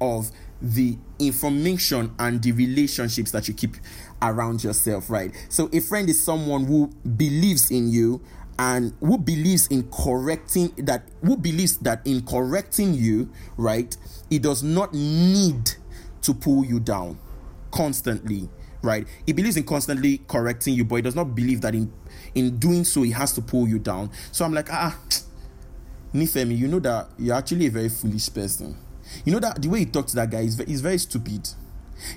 [0.00, 3.76] of the information and the relationships that you keep
[4.20, 5.32] around yourself, right?
[5.48, 8.20] So a friend is someone who believes in you
[8.58, 13.96] and who believes in correcting that who believes that in correcting you, right?
[14.30, 15.70] It does not need
[16.22, 17.18] to pull you down
[17.70, 18.48] constantly
[18.82, 19.06] right?
[19.26, 21.92] He believes in constantly correcting you but he does not believe that in
[22.34, 24.10] in doing so he has to pull you down.
[24.32, 24.96] So i'm like ah
[26.14, 28.76] nifemi you know that you're actually a very foolish person.
[29.24, 31.48] You know that the way you talk to that guy is, is very stupid.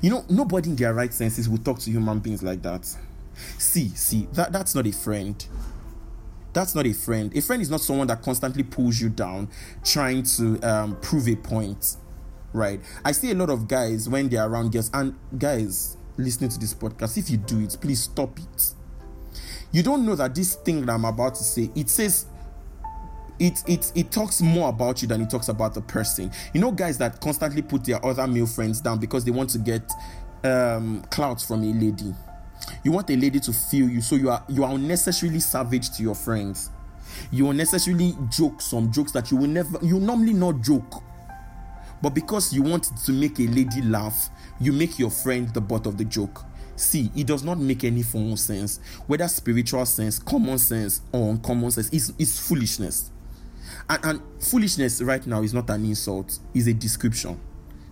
[0.02, 2.86] You know nobody in their right senses will talk to human beings like that.
[3.58, 5.44] See see that that's not a friend
[6.54, 9.50] that's not a friend a friend is not someone that constantly pulls you down
[9.84, 11.96] trying to um, prove a point
[12.54, 12.82] right?
[13.04, 16.74] I see a lot of guys when they're around girls, and guys listening to this
[16.74, 18.74] podcast, if you do it, please stop it.
[19.72, 22.26] You don't know that this thing that I'm about to say, it says
[23.40, 26.32] it it it talks more about you than it talks about the person.
[26.54, 29.60] You know, guys that constantly put their other male friends down because they want to
[29.60, 29.90] get
[30.44, 32.14] um clouds from a lady.
[32.84, 36.04] You want a lady to feel you, so you are you are unnecessarily savage to
[36.04, 36.70] your friends.
[37.32, 41.04] You unnecessarily joke some jokes that you will never you normally not joke
[42.02, 45.86] but because you want to make a lady laugh, you make your friend the butt
[45.86, 46.44] of the joke.
[46.76, 51.30] See, it does not make any form of sense, whether spiritual sense, common sense, or
[51.30, 51.90] uncommon sense.
[51.92, 53.12] It's, it's foolishness.
[53.88, 57.40] And, and foolishness right now is not an insult, it's a description.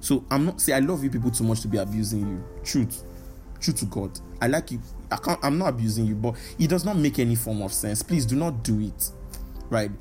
[0.01, 2.43] So I'm not say I love you people too much to be abusing you.
[2.63, 3.03] Truth.
[3.59, 4.19] Truth to God.
[4.41, 4.81] I like you.
[5.11, 8.01] I can't I'm not abusing you, but it does not make any form of sense.
[8.03, 9.11] Please do not do it.
[9.69, 9.91] Right?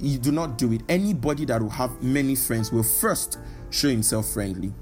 [0.00, 0.82] you do not do it.
[0.88, 3.38] Anybody that will have many friends will first
[3.70, 4.72] show himself friendly.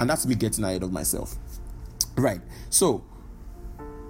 [0.00, 1.36] And that's me getting ahead of myself.
[2.16, 2.40] Right.
[2.70, 3.04] So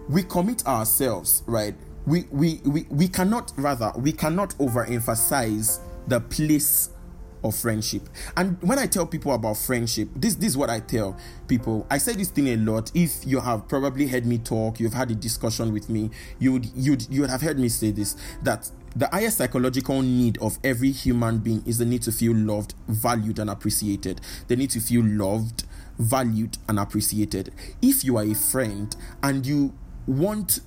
[0.08, 1.74] we commit ourselves, right?
[2.06, 6.90] We we we, we cannot rather we cannot overemphasize the place
[7.42, 8.08] of friendship.
[8.36, 11.16] And when I tell people about friendship, this, this is what I tell
[11.48, 11.86] people.
[11.90, 12.90] I say this thing a lot.
[12.94, 17.08] If you have probably heard me talk, you've had a discussion with me, you'd you'd
[17.10, 21.38] you would have heard me say this that the highest psychological need of every human
[21.38, 24.20] being is the need to feel loved, valued, and appreciated.
[24.48, 25.64] The need to feel loved,
[25.98, 27.52] valued, and appreciated.
[27.80, 29.74] If you are a friend and you
[30.06, 30.60] want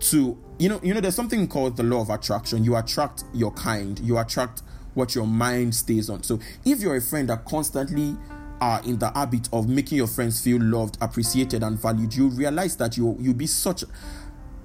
[0.00, 2.64] to, you know, you know, there's something called the law of attraction.
[2.64, 3.98] You attract your kind.
[4.00, 4.62] You attract
[4.94, 6.22] what your mind stays on.
[6.22, 8.16] So if you're a friend that constantly
[8.60, 12.76] are in the habit of making your friends feel loved, appreciated, and valued, you realize
[12.76, 13.84] that you you'll be such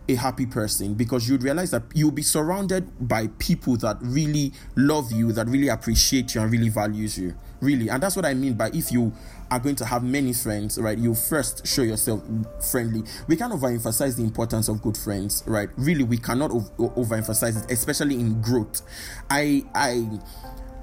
[0.10, 5.12] a happy person because you'd realize that you'll be surrounded by people that really love
[5.12, 7.36] you, that really appreciate you, and really values you.
[7.60, 9.12] Really, and that's what I mean by if you
[9.50, 10.98] are going to have many friends, right?
[10.98, 12.24] You first show yourself
[12.72, 13.04] friendly.
[13.28, 15.70] We can't overemphasize the importance of good friends, right?
[15.76, 18.82] Really, we cannot overemphasize it, especially in growth.
[19.30, 20.20] I, I,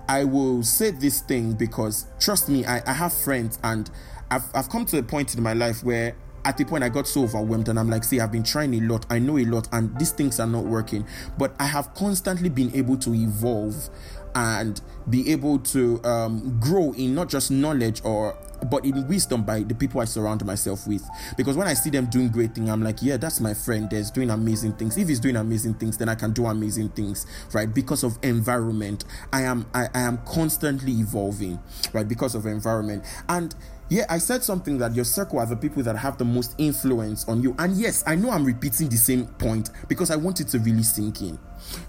[0.09, 3.89] I will say this thing because trust me, I, I have friends and
[4.31, 7.07] I've, I've come to a point in my life where at the point I got
[7.07, 9.69] so overwhelmed and I'm like, see, I've been trying a lot, I know a lot,
[9.73, 11.07] and these things are not working.
[11.39, 13.91] But I have constantly been able to evolve
[14.35, 18.37] and be able to um, grow in not just knowledge or
[18.71, 21.07] but in wisdom by the people I surround myself with.
[21.37, 23.91] Because when I see them doing great things, I'm like, yeah, that's my friend.
[23.91, 24.97] There's doing amazing things.
[24.97, 27.73] If he's doing amazing things, then I can do amazing things, right?
[27.73, 31.61] Because of environment, I am I, I am constantly evolving,
[31.93, 32.09] right?
[32.09, 33.55] Because of environment and
[33.91, 37.29] yeah, I said something that your circle are the people that have the most influence
[37.29, 37.55] on you.
[37.59, 40.83] And yes, I know I'm repeating the same point because I want it to really
[40.83, 41.39] sink in.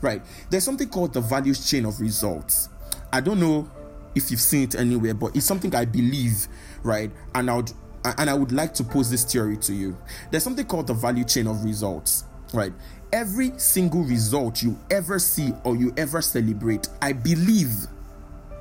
[0.02, 0.22] Right.
[0.50, 2.70] There's something called the values chain of results.
[3.14, 3.70] I don't know
[4.14, 6.48] if you've seen it anywhere, but it's something I believe,
[6.84, 7.12] right?
[7.34, 7.72] And I would
[8.18, 9.98] and I would like to pose this theory to you.
[10.30, 12.72] There's something called the value chain of results, right?
[13.12, 17.72] Every single result you ever see or you ever celebrate, I believe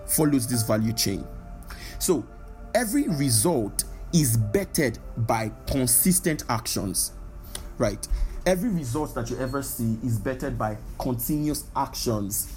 [0.07, 1.27] follows this value chain.
[1.99, 2.25] So
[2.75, 7.13] every result is bettered by consistent actions,
[7.79, 8.07] right?
[8.47, 12.53] Every result that you ever see is bettered by continuous actions,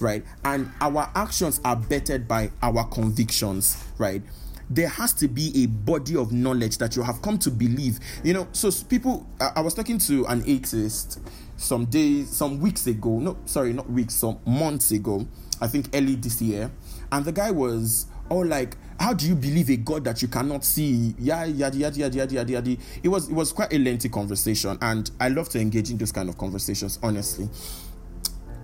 [0.00, 0.24] right?
[0.44, 4.22] And our actions are bettered by our convictions, right?
[4.70, 7.98] There has to be a body of knowledge that you have come to believe.
[8.24, 11.20] You know, so people, I was talking to an atheist
[11.56, 15.26] some days, some weeks ago, no, sorry, not weeks, some months ago,
[15.60, 16.70] I think early this year,
[17.10, 20.64] and the guy was all like how do you believe a god that you cannot
[20.64, 24.08] see yeah yada yada yada yada yada yada it was it was quite a lengthy
[24.08, 27.48] conversation and i love to engage in those kind of conversations honestly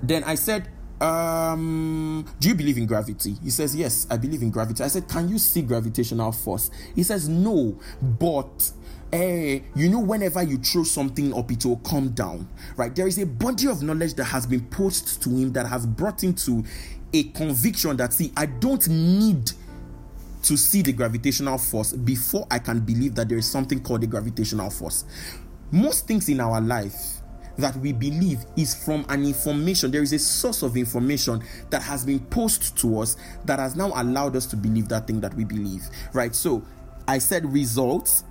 [0.03, 0.68] then i said
[1.03, 3.35] um, do you believe in gravity?
[3.42, 4.85] He says, Yes, I believe in gravity.
[4.85, 6.71] I said, Can you see gravitational force?
[6.95, 8.71] He says, No, but
[9.12, 12.95] eh, you know, whenever you throw something up, it will come down, right?
[12.95, 16.23] There is a body of knowledge that has been posed to him that has brought
[16.23, 16.64] him to
[17.12, 19.51] a conviction that, see, I don't need
[20.42, 24.07] to see the gravitational force before I can believe that there is something called a
[24.07, 25.05] gravitational force.
[25.70, 27.22] Most things in our life
[27.59, 29.90] that we believe is from an information.
[29.90, 33.92] There is a source of information that has been posed to us that has now
[33.94, 36.35] allowed us to believe that thing that we believe, right?
[36.35, 36.64] So
[37.07, 38.24] I said results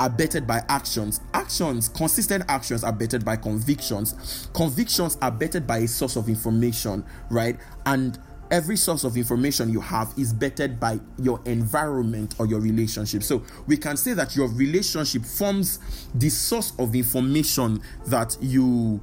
[0.00, 1.20] are bettered by actions.
[1.34, 4.48] Actions, consistent actions are bettered by convictions.
[4.52, 7.58] Convictions are bettered by a source of information, right?
[7.86, 8.18] And
[8.50, 13.22] every source of information you have is bettered by your environment or your relationship.
[13.22, 15.78] So we can say that your relationship forms
[16.14, 19.00] the source of information that you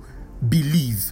[0.49, 1.12] believe,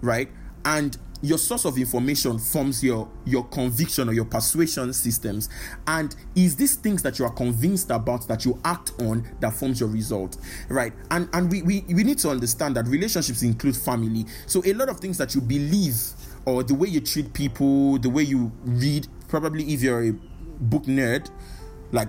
[0.00, 0.28] right?
[0.64, 5.48] And your source of information forms your your conviction or your persuasion systems
[5.86, 9.80] and is these things that you are convinced about that you act on that forms
[9.80, 10.36] your result
[10.68, 14.74] right and and we we, we need to understand that relationships include family so a
[14.74, 15.94] lot of things that you believe
[16.46, 19.08] or the way you treat people, the way you read.
[19.28, 21.30] Probably if you're a book nerd,
[21.92, 22.08] like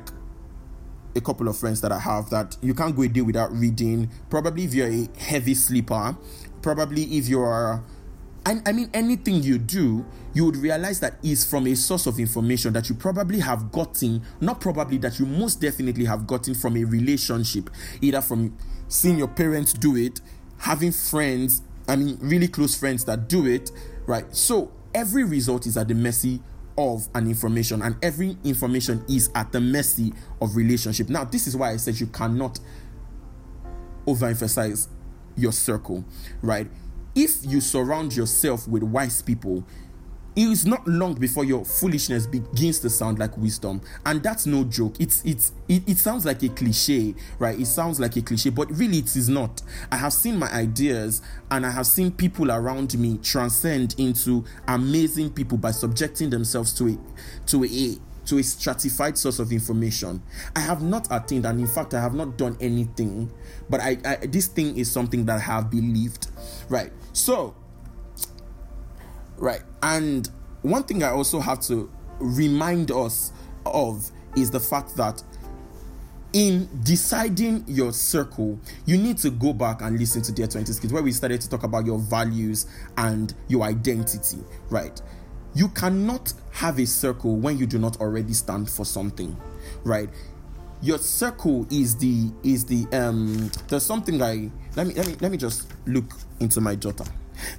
[1.15, 4.09] a couple of friends that I have, that you can't go a day without reading.
[4.29, 6.17] Probably if you're a heavy sleeper,
[6.61, 7.83] probably if you're
[8.45, 12.19] I, I mean, anything you do, you would realize that is from a source of
[12.19, 16.77] information that you probably have gotten, not probably that you most definitely have gotten from
[16.77, 17.71] a relationship,
[18.01, 18.55] either from
[18.87, 20.21] seeing your parents do it,
[20.59, 23.71] having friends, I mean, really close friends that do it,
[24.05, 24.25] right?
[24.35, 26.41] So every result is at the mercy
[26.77, 31.09] of an information, and every information is at the mercy of relationship.
[31.09, 32.59] Now, this is why I said you cannot
[34.05, 34.87] overemphasize
[35.35, 36.03] your circle,
[36.41, 36.67] right?
[37.15, 39.65] If you surround yourself with wise people,
[40.35, 44.63] it is not long before your foolishness begins to sound like wisdom and that's no
[44.65, 48.49] joke it's it's it, it sounds like a cliche right it sounds like a cliche
[48.49, 51.21] but really it is not i have seen my ideas
[51.51, 56.87] and i have seen people around me transcend into amazing people by subjecting themselves to
[56.87, 56.97] a
[57.47, 60.21] to a to a stratified source of information.
[60.55, 63.31] I have not attained, and in fact, I have not done anything.
[63.69, 66.27] But I, I this thing is something that I have believed.
[66.69, 66.91] Right.
[67.13, 67.55] So
[69.37, 69.61] Right.
[69.83, 70.29] And
[70.61, 73.31] one thing I also have to remind us
[73.65, 75.23] of is the fact that
[76.33, 80.91] in deciding your circle, you need to go back and listen to Dear 20s Kids,
[80.91, 82.65] where we started to talk about your values
[82.97, 85.01] and your identity, right?
[85.53, 89.37] You cannot have a circle when you do not already stand for something,
[89.85, 90.09] right?
[90.81, 95.31] Your circle is the is the um there's something I let me let me let
[95.31, 97.09] me just look into my jotter.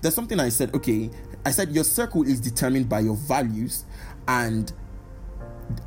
[0.03, 1.11] There's something I said, okay,
[1.47, 3.85] I said your circle is determined by your values
[4.27, 4.73] and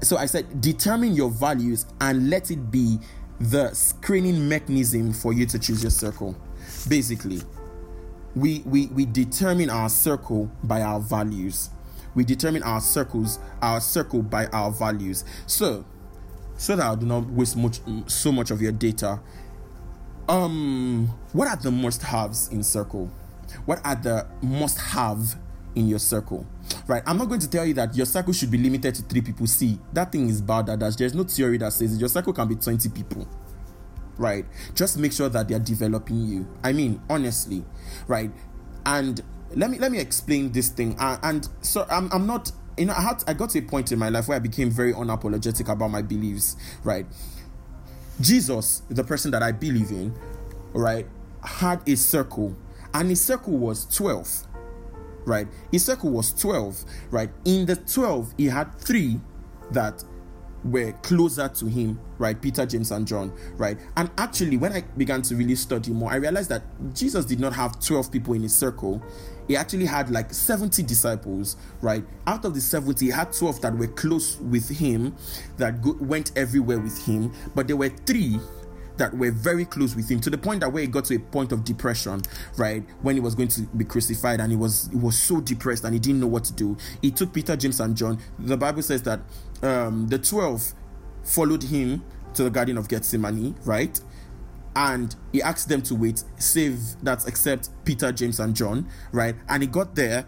[0.02, 2.98] so I said determine your values and let it be
[3.41, 6.34] the screening mechanism for you to choose your circle.
[6.88, 7.41] Basically,
[8.36, 11.72] we we we determine our circle by our values.
[12.15, 15.26] We determine our circles, our circle by our values.
[15.45, 15.84] So,
[16.56, 19.19] so that I do not waste much so much of your data.
[20.30, 23.12] Um, what are the must haves in circle?
[23.65, 25.36] What are the must have
[25.75, 26.45] in your circle.
[26.88, 29.21] Right i'm not going to tell you that your circle should be limited to three
[29.21, 29.47] people.
[29.47, 32.55] See that thing is bad that there's no theory that says your circle can be
[32.55, 33.27] 20 people.
[34.17, 36.47] Right just make sure that they're developing you.
[36.63, 37.65] I mean honestly.
[38.08, 38.32] Right
[38.86, 39.21] and
[39.55, 40.95] let me let me explain this thing.
[40.99, 43.91] Uh, and so i'm, I'm not you know i had i got to a point
[43.91, 46.55] in my life where i became very unapologetic about my beliefs.
[46.84, 47.05] Right
[48.21, 50.13] jesus the person that i believe in
[50.73, 51.08] right
[51.43, 52.55] had a circle
[52.93, 54.47] and his circle was 12
[55.29, 55.47] right?
[55.71, 57.29] His circle was 12, right?
[57.45, 59.19] In the 12, he had three
[59.71, 60.03] that
[60.63, 62.39] were closer to him, right?
[62.41, 63.77] Peter, James, and John, right?
[63.95, 66.63] And actually, when I began to really study more, I realized that
[66.93, 69.01] Jesus did not have 12 people in his circle.
[69.47, 72.03] He actually had like 70 disciples, right?
[72.27, 75.15] Out of the 70, he had 12 that were close with him,
[75.57, 78.39] that go- went everywhere with him, but there were three
[78.99, 81.19] that were very close with him to the point that where he got to a
[81.19, 82.21] point of depression,
[82.57, 82.83] right?
[83.01, 85.93] When he was going to be crucified and he was he was so depressed and
[85.93, 86.77] he didn't know what to do.
[87.01, 88.19] He took Peter, James, and John.
[88.38, 89.21] The Bible says that
[89.63, 90.73] um, the twelve
[91.23, 92.03] followed him
[92.36, 93.99] to the Garden of Gethsemane, right?
[94.76, 99.36] And he asked them to wait, save that except Peter, James, and John, right?
[99.49, 100.26] And he got there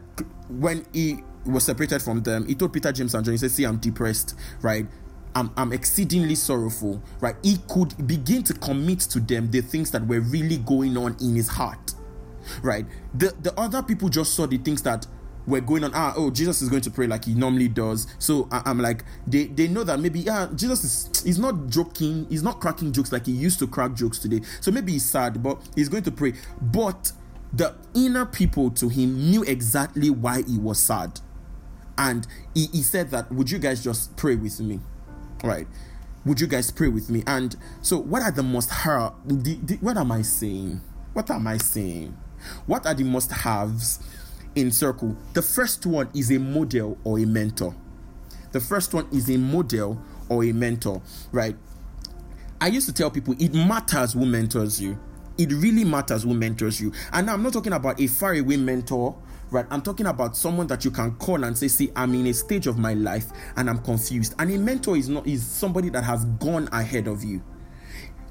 [0.50, 2.46] when he was separated from them.
[2.48, 4.88] He told Peter, James, and John, he said, See, I'm depressed, right?
[5.36, 7.36] I'm, I'm exceedingly sorrowful, right?
[7.44, 11.36] He could begin to commit to them the things that were really going on in
[11.36, 11.94] his heart,
[12.62, 12.86] right?
[13.14, 15.08] The, the other people just saw the things that
[15.48, 15.92] we're going on.
[15.94, 18.08] Ah oh jesus is going to pray like he normally does.
[18.20, 22.28] So I, am like they they know that maybe yeah jesus is he's not joking
[22.30, 24.42] he's not cracking jokes like he used to crack jokes today.
[24.60, 26.34] So maybe he's sad but he's going to pray.
[26.62, 27.12] But
[27.54, 31.20] the inner people to him knew exactly why he was sad.
[31.98, 34.80] And he, he said that would you guys just pray with me
[35.44, 35.68] right
[36.26, 40.12] would you guys pray with me and so what are the most the, what am
[40.12, 40.80] i saying
[41.14, 42.16] what am i saying
[42.66, 44.00] what are the must haves
[44.56, 45.16] in circle.
[45.34, 47.76] The first one is a model or a mentor.
[48.52, 51.56] The first one is a model or a mentor, right?
[52.60, 55.00] I used to tell people it matters who mentors you.
[55.38, 56.92] It really matters who mentors you.
[57.14, 59.16] And I'm not talking about a faraway mentor,
[59.52, 59.66] right?
[59.70, 62.68] I'm talking about someone that you can call and say, "See, I'm in a stage
[62.68, 63.28] of my life
[63.58, 67.24] and I'm confused." And a mentor is not is somebody that has gone ahead of
[67.24, 67.42] you.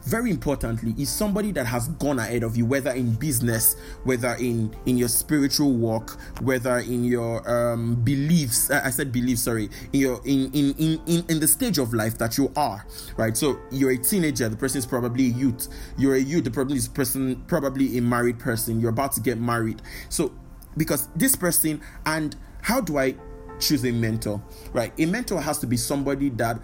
[0.05, 4.75] Very importantly is somebody that has gone ahead of you whether in business whether in
[4.87, 10.21] in your spiritual walk whether in your um beliefs i said beliefs sorry in your
[10.25, 12.83] in in in in, in the stage of life that you are
[13.17, 13.37] right?
[13.37, 15.69] So you're a teenager the person is probably a youth.
[15.99, 18.81] You're a youth the probably is person probably a married person.
[18.81, 19.83] You're about to get married.
[20.09, 20.33] So
[20.77, 23.15] because this person and how do i
[23.59, 24.43] choose a mentor
[24.73, 26.59] right a mentor has to be somebody that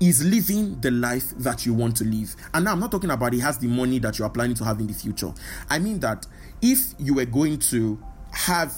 [0.00, 2.34] is living the life that you want to live.
[2.54, 4.64] And now I'm not talking about he has the money that you are planning to
[4.64, 5.32] have in the future.
[5.68, 6.26] I mean that
[6.62, 8.72] if you were going to have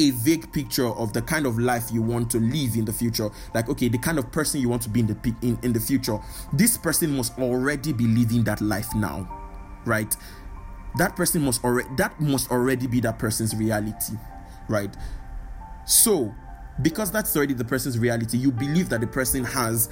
[0.00, 3.28] a vague picture of the kind of life you want to live in the future
[3.54, 5.78] like okay the kind of person you want to be in the in, in the
[5.78, 6.18] future
[6.54, 9.28] this person must already be living that life now
[9.84, 10.16] right
[10.98, 14.14] that person must already that must already be that person's reality
[14.68, 14.94] right?
[15.86, 16.34] So
[16.80, 19.88] because that's already the person's reality you believe that the person has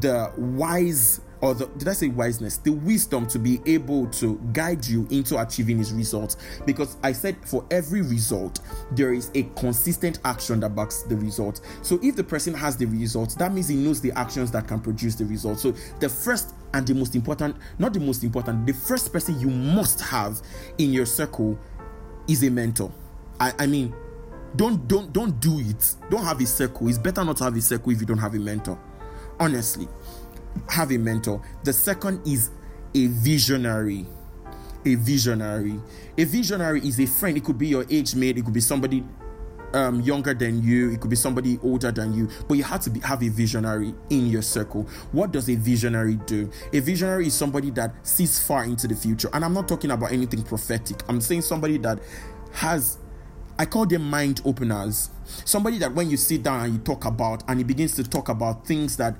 [0.00, 4.86] the wise or the, did I say wiseness, the wisdom to be able to guide
[4.86, 6.36] you into achieving his results.
[6.64, 8.60] Because I said for every result,
[8.92, 11.60] there is a consistent action that backs the result.
[11.82, 14.80] So if the person has the results, that means he knows the actions that can
[14.80, 15.62] produce the results.
[15.62, 19.50] So the first and the most important, not the most important, the first person you
[19.50, 20.40] must have
[20.78, 21.58] in your circle
[22.28, 22.92] is a mentor.
[23.40, 23.92] I, I mean,
[24.54, 25.96] don't don't don't do it.
[26.08, 26.88] Don't have a circle.
[26.88, 28.78] It's better not to have a circle if you don't have a mentor
[29.40, 29.88] honestly
[30.68, 31.42] have a mentor.
[31.64, 32.50] The second is
[32.94, 34.06] a visionary.
[34.84, 35.80] A visionary.
[36.18, 37.36] A visionary is a friend.
[37.36, 38.38] It could be your age mate.
[38.38, 39.04] It could be somebody
[39.74, 40.90] um, younger than you.
[40.90, 42.28] It could be somebody older than you.
[42.48, 44.82] But you have to be, have a visionary in your circle.
[45.12, 46.50] What does a visionary do?
[46.72, 49.28] A visionary is somebody that sees far into the future.
[49.32, 51.02] And i'm not talking about anything prophetic.
[51.08, 52.00] I'm saying somebody that
[52.52, 52.98] has
[53.58, 55.10] I call them mind openers.
[55.44, 58.28] Somebody that when you sit down and you talk about, and he begins to talk
[58.28, 59.14] about things that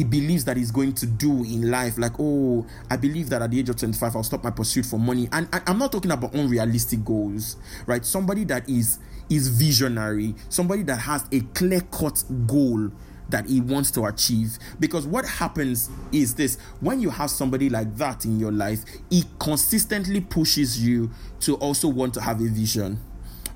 [0.00, 3.50] he believes that he's going to do in life, like, oh, I believe that at
[3.50, 5.28] the age of 25, I'll stop my pursuit for money.
[5.30, 8.02] And, and I'm not talking about unrealistic goals, right?
[8.02, 8.98] Somebody that is
[9.28, 12.90] is visionary, somebody that has a clear-cut goal
[13.28, 14.58] that he wants to achieve.
[14.80, 18.80] Because what happens is this when you have somebody like that in your life,
[19.10, 22.98] it consistently pushes you to also want to have a vision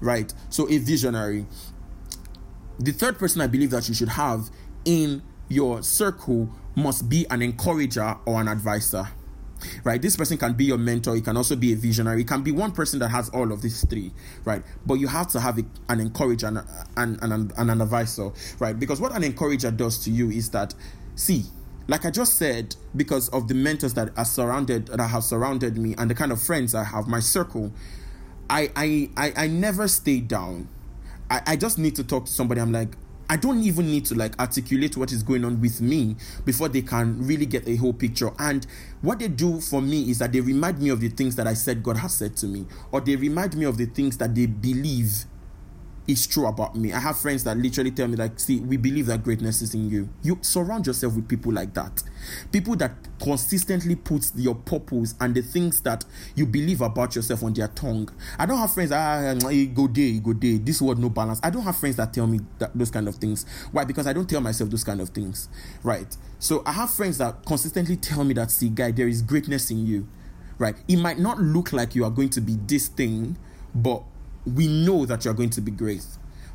[0.00, 0.34] right?
[0.50, 1.46] So, a visionary.
[2.78, 4.50] The third person I believe that you should have
[4.84, 9.08] in your circle must be an encourager or an advisor
[9.84, 12.42] right this person can be your mentor he can also be a visionary it can
[12.42, 14.12] be one person that has all of these three
[14.44, 16.48] right but you have to have an encourager
[16.96, 20.74] and, and an advisor right because what an encourager does to you is that
[21.14, 21.44] see
[21.86, 25.94] like I just said, because of the mentors that are surrounded that have surrounded me
[25.98, 27.72] and the kind of friends I have, my circle,
[28.48, 30.68] I I I, I never stay down.
[31.30, 32.60] I, I just need to talk to somebody.
[32.60, 32.96] I'm like,
[33.28, 36.82] I don't even need to like articulate what is going on with me before they
[36.82, 38.30] can really get a whole picture.
[38.38, 38.66] And
[39.00, 41.54] what they do for me is that they remind me of the things that I
[41.54, 44.46] said God has said to me, or they remind me of the things that they
[44.46, 45.24] believe
[46.06, 46.92] is true about me.
[46.92, 49.88] I have friends that literally tell me, like, see, we believe that greatness is in
[49.88, 50.08] you.
[50.22, 52.02] You surround yourself with people like that.
[52.52, 57.54] People that consistently put your purpose and the things that you believe about yourself on
[57.54, 58.10] their tongue.
[58.38, 59.34] I don't have friends ah
[59.74, 60.58] go day, go day.
[60.58, 61.40] This word no balance.
[61.42, 63.46] I don't have friends that tell me that, those kind of things.
[63.72, 63.84] Why?
[63.84, 65.48] Because I don't tell myself those kind of things.
[65.82, 66.16] Right.
[66.38, 69.86] So I have friends that consistently tell me that see, guy, there is greatness in
[69.86, 70.06] you.
[70.58, 70.76] Right.
[70.86, 73.36] It might not look like you are going to be this thing,
[73.74, 74.02] but
[74.46, 76.04] we know that you're going to be great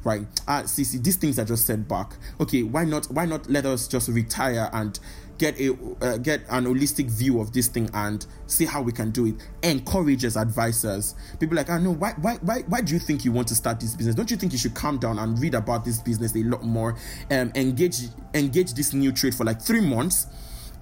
[0.03, 0.25] right?
[0.47, 2.13] Uh see see these things are just set back.
[2.39, 4.99] Okay why not why not let us just retire and
[5.37, 5.71] get a
[6.01, 9.35] uh, get an holistic view of this thing and see how we can do it?
[9.63, 13.47] Encourages advisors people like i know why why why why do you think you want
[13.47, 14.15] to start this business?
[14.15, 16.95] Don't you think you should calm down and read about this business a lot more?
[17.31, 17.99] Um engage
[18.33, 20.27] engage this new trade for like three months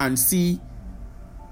[0.00, 0.60] and see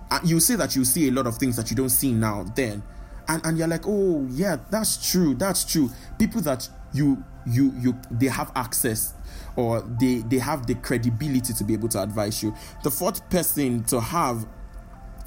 [0.08, 2.44] uh, you see that you see a lot of things that you don't see now
[2.54, 2.82] then
[3.28, 5.90] and and you're like oh yeah that's true that's true.
[6.18, 9.14] People that you you you they have access
[9.56, 12.54] or they they have the credibility to be able to advise you.
[12.82, 14.46] The fourth person to have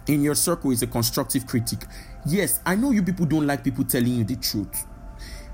[0.08, 1.86] in your circle is a constructive critic.
[2.26, 4.86] Yes i know you people don't like people telling you the truth.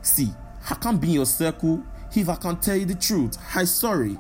[0.02, 0.30] See
[0.70, 1.84] i can't be in your circle
[2.16, 3.38] if i can't tell you the truth.
[3.56, 4.18] I'm sorry.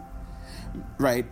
[0.97, 1.26] Right?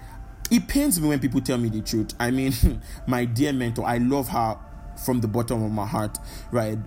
[0.52, 2.14] It pains me when people tell me the truth.
[2.20, 2.54] I mean
[3.08, 4.58] my dear mentor i love her
[5.06, 6.18] from the bottom of my heart
[6.51, 6.78] right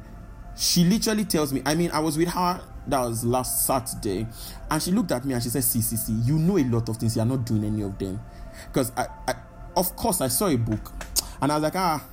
[0.56, 4.26] she literally tells me i mean i was with her that was last Saturday,
[4.70, 6.88] and she looked at me and she said, "See, see, see, you know a lot
[6.88, 7.16] of things.
[7.16, 8.20] You're not doing any of them."
[8.68, 9.34] Because I, I,
[9.76, 10.92] of course, I saw a book,
[11.40, 12.04] and I was like, ah.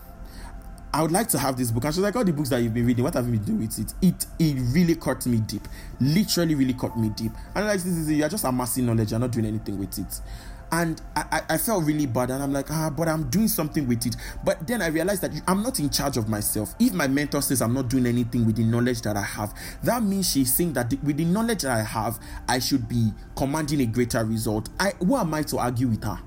[0.95, 1.85] I would like to have this book.
[1.85, 3.59] And she's like, all the books that you've been reading, what have you been doing
[3.61, 3.95] with it?
[3.99, 5.67] It it really cut me deep.
[5.99, 7.31] Literally, really cut me deep.
[7.55, 10.21] And like, this is you're just amassing knowledge, you're not doing anything with it
[10.73, 14.07] and I, I, felt really bad and i'm like ah but i'm doing something with
[14.07, 14.15] it.
[14.43, 16.73] But then i realized that i'm not in charge of myself.
[16.79, 19.53] If my mentor says i'm not doing anything with the knowledge that i have
[19.83, 22.19] that means she's saying that with the knowledge that i have
[22.49, 24.69] i should be commanding a greater result.
[24.79, 26.19] I who am i to argue with her?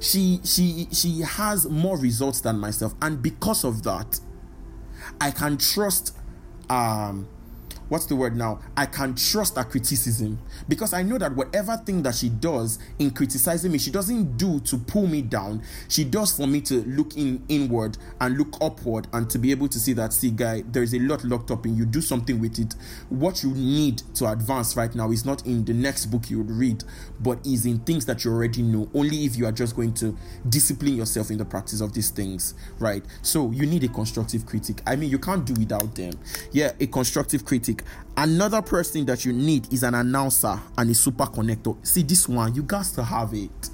[0.00, 2.94] She she she has more results than myself.
[3.02, 4.20] And because of that
[5.20, 6.16] i can trust
[6.70, 7.28] um
[7.92, 8.58] what's the word now?
[8.74, 13.10] I can trust her criticism because I know that whatever thing that she does in
[13.10, 15.62] criticizing me, she doesn't do to pull me down.
[15.88, 19.68] She does for me to look in inward and look upward and to be able
[19.68, 21.84] to see that, see, guy, there is a lot locked up in you.
[21.84, 22.74] Do something with it.
[23.10, 26.50] What you need to advance right now is not in the next book you would
[26.50, 26.84] read,
[27.20, 28.88] but is in things that you already know.
[28.94, 30.16] Only if you are just going to
[30.48, 33.04] discipline yourself in the practice of these things, right?
[33.20, 34.80] So you need a constructive critic.
[34.86, 36.14] I mean, you can't do without them.
[36.52, 37.81] Yeah, a constructive critic
[38.16, 41.76] Another person that you need is an announcer and a super connector.
[41.86, 43.70] See, this one, you got to have it.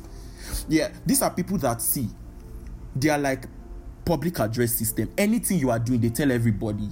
[0.68, 2.08] Yeah, these are people that see,
[2.94, 3.46] they are like
[4.04, 5.10] public address system.
[5.18, 6.88] Anything you are doing, they tell everybody.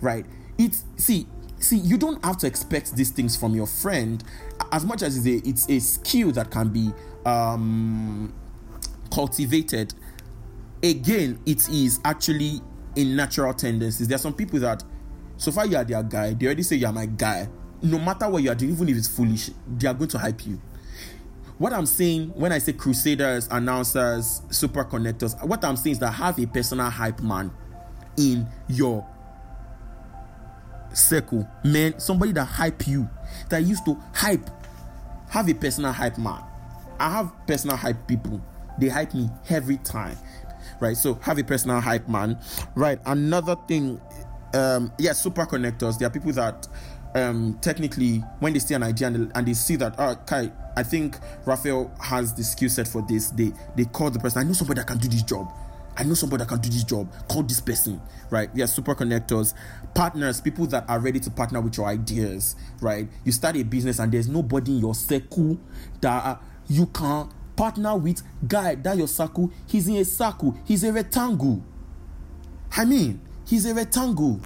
[0.00, 0.26] Right?
[0.58, 1.26] It's see,
[1.58, 4.22] see, you don't have to expect these things from your friend
[4.72, 6.90] as much as it's a, it's a skill that can be
[7.24, 8.32] um,
[9.12, 9.94] cultivated.
[10.82, 12.60] Again, it is actually
[12.96, 14.08] in natural tendencies.
[14.08, 14.82] There are some people that
[15.40, 16.34] so far, you are their guy.
[16.34, 17.48] They already say you are my guy.
[17.80, 20.46] No matter what you are doing, even if it's foolish, they are going to hype
[20.46, 20.60] you.
[21.56, 26.10] What I'm saying when I say crusaders, announcers, super connectors, what I'm saying is that
[26.10, 27.50] have a personal hype man
[28.18, 29.06] in your
[30.92, 31.48] circle.
[31.64, 33.08] Man, somebody that hype you,
[33.48, 34.50] that used to hype.
[35.30, 36.42] Have a personal hype man.
[36.98, 38.44] I have personal hype people.
[38.78, 40.18] They hype me every time.
[40.80, 40.98] Right.
[40.98, 42.38] So have a personal hype man.
[42.74, 42.98] Right.
[43.06, 44.00] Another thing
[44.54, 45.98] um, yeah, super connectors.
[45.98, 46.66] There are people that
[47.14, 50.52] um, technically, when they see an idea and they, and they see that, oh, Kai,
[50.76, 53.30] I think Raphael has the skill set for this.
[53.30, 54.40] They they call the person.
[54.40, 55.52] I know somebody that can do this job.
[55.96, 57.12] I know somebody that can do this job.
[57.28, 58.48] Call this person, right?
[58.54, 59.54] Yeah, super connectors,
[59.94, 63.08] partners, people that are ready to partner with your ideas, right?
[63.24, 65.58] You start a business and there's nobody in your circle
[66.00, 68.22] that you can partner with.
[68.46, 71.62] Guy, that your circle, he's in a circle, he's a rectangle.
[72.76, 73.20] I mean,
[73.50, 74.40] He's a rectangle.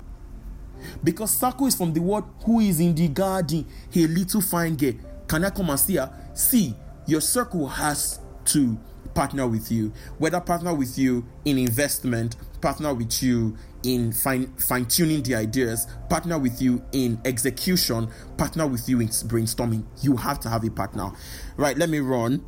[1.02, 4.94] Because circle is from the word who is in the garden, a little fine girl.
[5.28, 6.11] Can I come and see her?
[6.32, 6.74] See,
[7.07, 8.78] your circle has to
[9.12, 9.92] partner with you.
[10.16, 15.86] Whether partner with you in investment, partner with you in fine fine tuning the ideas,
[16.09, 19.84] partner with you in execution, partner with you in brainstorming.
[20.00, 21.11] You have to have a partner.
[21.59, 22.42] Right, let me run.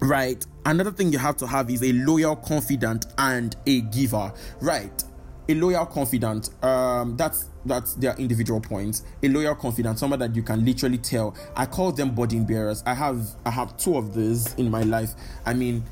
[0.00, 0.44] Right.
[0.66, 4.34] Another thing you have to have is a loyal, confident, and a giver.
[4.60, 5.02] Right
[5.48, 10.42] a loyal confidant um that's that's their individual points a loyal confidant someone that you
[10.42, 14.54] can literally tell i call them burden bearers i have i have two of these
[14.54, 15.10] in my life
[15.46, 15.84] i mean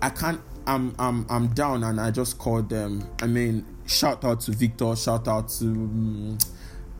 [0.00, 4.40] i can't i'm i'm i'm down and i just call them i mean shout out
[4.40, 6.38] to victor shout out to um,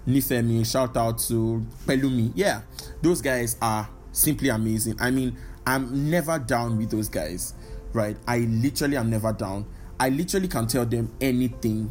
[0.06, 2.32] Nifemi, shout out to Pelumi.
[2.34, 2.62] Yeah,
[3.00, 4.96] those guys are simply amazing.
[5.00, 5.36] I mean,
[5.66, 7.54] I'm never down with those guys,
[7.92, 8.16] right?
[8.26, 9.66] I literally am never down.
[9.98, 11.90] I literally can tell them anything.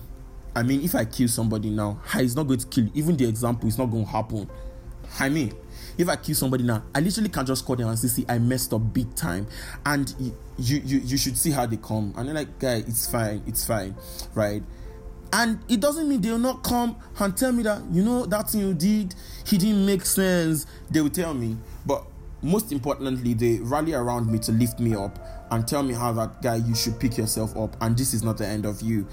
[0.56, 2.90] I mean, if I kill somebody now, it's not going to kill.
[2.94, 4.50] Even the example is not going to happen.
[5.20, 5.54] I mean,
[5.98, 8.40] if I kill somebody now, I literally can just call them and say, "See, I
[8.40, 9.48] messed up big time,"
[9.86, 10.14] and
[10.58, 12.14] you you you should see how they come.
[12.18, 13.96] And they're like, "Guy, it's fine, it's fine,
[14.34, 14.64] right?"
[15.32, 18.62] And it doesn't mean they'll not come and tell me that you know that thing
[18.62, 20.66] you did, he didn't make sense.
[20.92, 22.06] They will tell me, but
[22.42, 26.42] most importantly, they rally around me to lift me up and tell me how that
[26.42, 29.08] guy you should pick yourself up and this is not the end of you.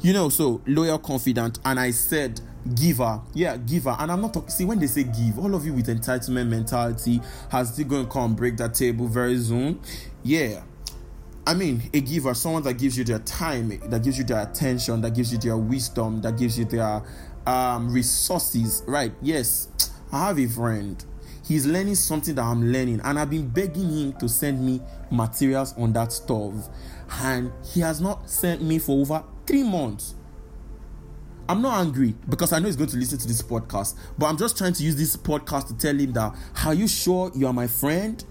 [0.00, 2.40] You know so loyal confident and i said
[2.74, 3.20] giver.
[3.34, 3.96] Yeah giver.
[3.98, 7.20] And i'm not talking see when they say give all of you with entitlement mentality
[7.50, 9.80] has still going to come break that table very soon?
[10.22, 10.62] Yeah.
[11.44, 15.00] I mean, a giver, someone that gives you their time, that gives you their attention,
[15.00, 17.02] that gives you their wisdom, that gives you their
[17.44, 19.12] um, resources, right?
[19.20, 19.66] Yes,
[20.12, 21.04] I have a friend.
[21.52, 24.80] He's learning something that I'm learning, and I've been begging him to send me
[25.10, 26.54] materials on that stuff,
[27.20, 30.14] and he has not sent me for over three months.
[31.46, 34.38] I'm not angry because I know he's going to listen to this podcast, but I'm
[34.38, 36.34] just trying to use this podcast to tell him that,
[36.64, 38.24] are you sure you are my friend?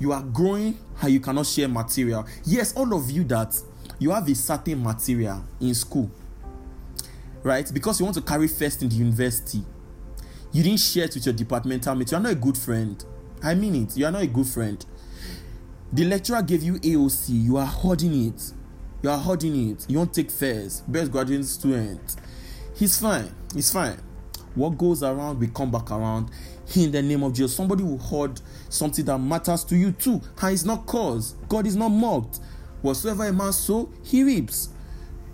[0.00, 2.26] You are growing and you cannot share material.
[2.44, 3.56] Yes, all of you that
[4.00, 6.10] you have a certain material in school,
[7.44, 7.72] right?
[7.72, 9.64] Because you want to carry first in the university.
[10.52, 12.10] You didn't share it with your departmental mate.
[12.10, 13.02] You are not a good friend.
[13.42, 13.96] I mean it.
[13.96, 14.84] You are not a good friend.
[15.92, 17.28] The lecturer gave you AOC.
[17.30, 18.52] You are hoarding it.
[19.02, 19.86] You are hoarding it.
[19.88, 20.90] You won't take first.
[20.90, 22.16] Best graduating student.
[22.74, 23.34] He's fine.
[23.54, 23.98] He's fine.
[24.54, 26.30] What goes around will come back around.
[26.76, 30.20] In the name of Jesus, somebody will hoard something that matters to you too.
[30.40, 31.34] And it's not cause.
[31.48, 32.40] God is not mocked.
[32.82, 34.68] Whatsoever a man sow, he reaps.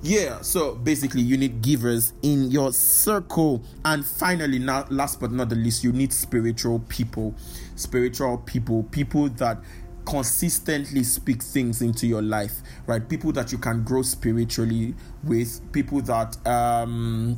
[0.01, 3.65] Yeah, so basically, you need givers in your circle.
[3.85, 7.35] And finally, now, last but not the least, you need spiritual people.
[7.75, 9.59] Spiritual people, people that
[10.07, 12.55] consistently speak things into your life,
[12.87, 13.07] right?
[13.09, 14.95] People that you can grow spiritually
[15.25, 17.37] with, people that um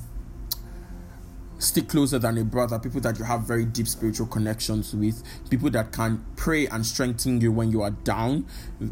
[1.59, 5.69] stick closer than a brother, people that you have very deep spiritual connections with, people
[5.71, 8.47] that can pray and strengthen you when you are down,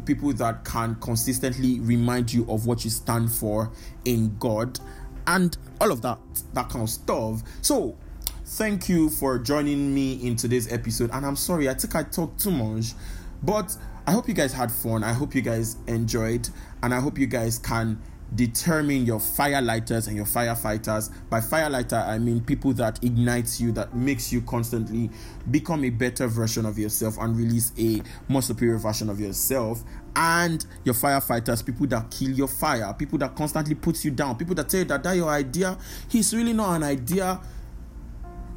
[0.05, 3.71] people that can consistently remind you of what you stand for
[4.05, 4.79] in God,
[5.25, 6.19] and all of that,
[6.53, 7.41] that kind of stuff.
[7.63, 7.97] So,
[8.45, 11.09] thank you for joining me in today's episode.
[11.11, 12.93] And I'm sorry, I think I talked too much,
[13.41, 13.75] but
[14.05, 15.03] I hope you guys had fun.
[15.03, 16.47] I hope you guys enjoyed,
[16.83, 17.99] and I hope you guys can
[18.35, 21.11] determine your firelighters and your firefighters.
[21.29, 25.09] By firelighter, I mean people that ignites you, that makes you constantly
[25.49, 29.83] become a better version of yourself and release a more superior version of yourself.
[30.15, 34.55] And your firefighters, people that kill your fire, people that constantly puts you down, people
[34.55, 35.77] that tell you that that your idea
[36.13, 37.39] is really not an idea,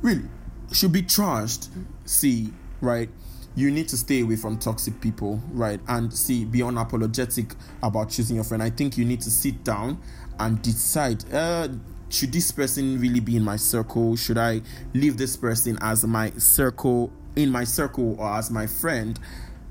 [0.00, 0.28] really
[0.72, 1.68] should be trashed.
[2.04, 3.08] See, right?
[3.54, 5.80] You need to stay away from toxic people, right?
[5.88, 8.62] And see, be unapologetic about choosing your friend.
[8.62, 10.00] I think you need to sit down
[10.38, 11.68] and decide uh,
[12.08, 14.16] should this person really be in my circle?
[14.16, 14.62] Should I
[14.94, 19.18] leave this person as my circle, in my circle, or as my friend?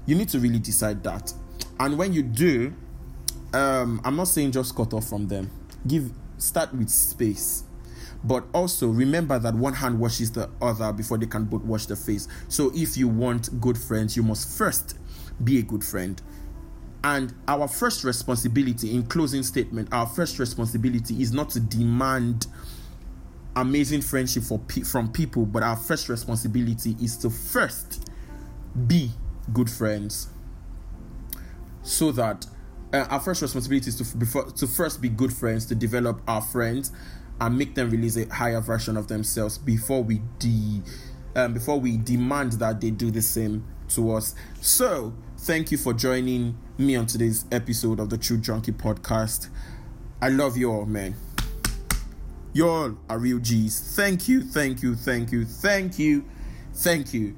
[0.06, 1.34] You need to really decide that.
[1.80, 2.74] And when you do,
[3.54, 5.52] um, I'm not saying just cut off from them.
[5.88, 7.64] Give start with space
[8.24, 11.96] but also remember that one hand washes the other before they can both wash the
[11.96, 12.28] face.
[12.48, 14.98] So if you want good friends, you must first
[15.44, 16.22] be a good friend.
[17.04, 22.46] And our first responsibility, in closing statement, our first responsibility is not to demand
[23.56, 28.10] amazing friendship for from people, but our first responsibility is to first
[28.88, 29.12] be
[29.52, 30.30] good friends,
[31.82, 32.46] so that
[32.94, 36.42] uh, our first responsibility is to before, to first be good friends, to develop our
[36.42, 36.92] friends,
[37.42, 40.82] and make them release a higher version of themselves before we de
[41.36, 44.36] um, before we demand that they do the same to us.
[44.62, 49.50] So, thank you for joining me on today's episode of the True Junkie podcast.
[50.22, 51.16] I love you all, man.
[52.54, 53.96] You all are real G's.
[53.96, 56.26] Thank you, thank you, thank you, thank you,
[56.76, 57.36] thank you.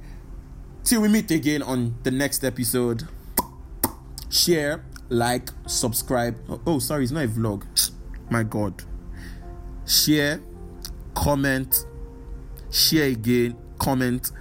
[0.83, 3.07] Till we meet again on the next episode.
[4.29, 6.37] Share, like, subscribe.
[6.49, 7.63] Oh, oh sorry, it's not a vlog.
[8.29, 8.83] My God
[9.85, 10.41] share,
[11.15, 11.85] comment,
[12.71, 14.31] share again, comment,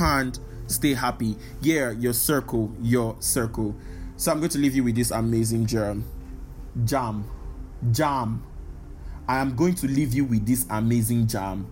[0.00, 1.36] and stay happy.
[1.60, 3.74] Yeah, your circle, your circle.
[4.16, 6.04] So I'm going to leave you with this amazing germ.
[6.84, 7.28] Jam.
[7.92, 8.42] Jam.
[9.28, 11.66] I am going to leave you with this amazing jam.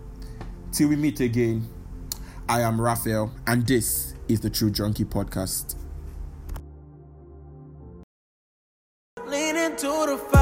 [0.73, 1.67] Till we meet again,
[2.49, 5.77] I am Raphael, and this is the True Junkie Podcast.
[9.17, 10.34] The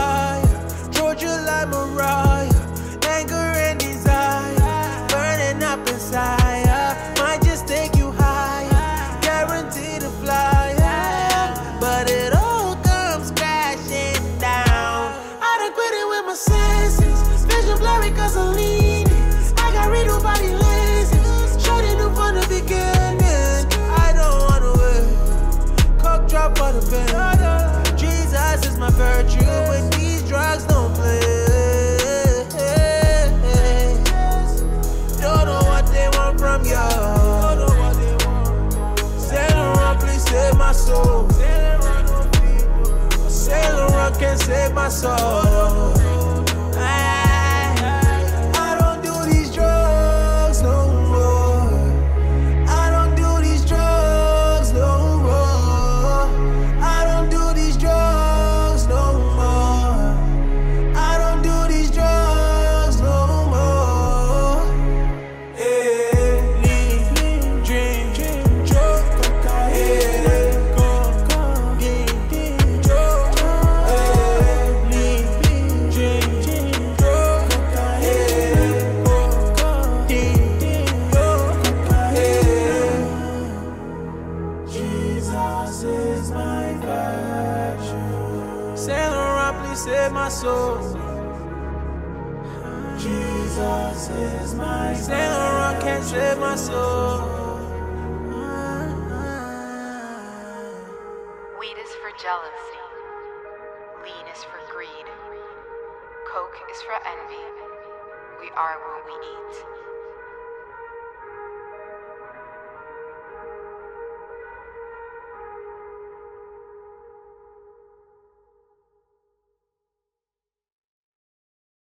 [44.82, 45.41] my soul.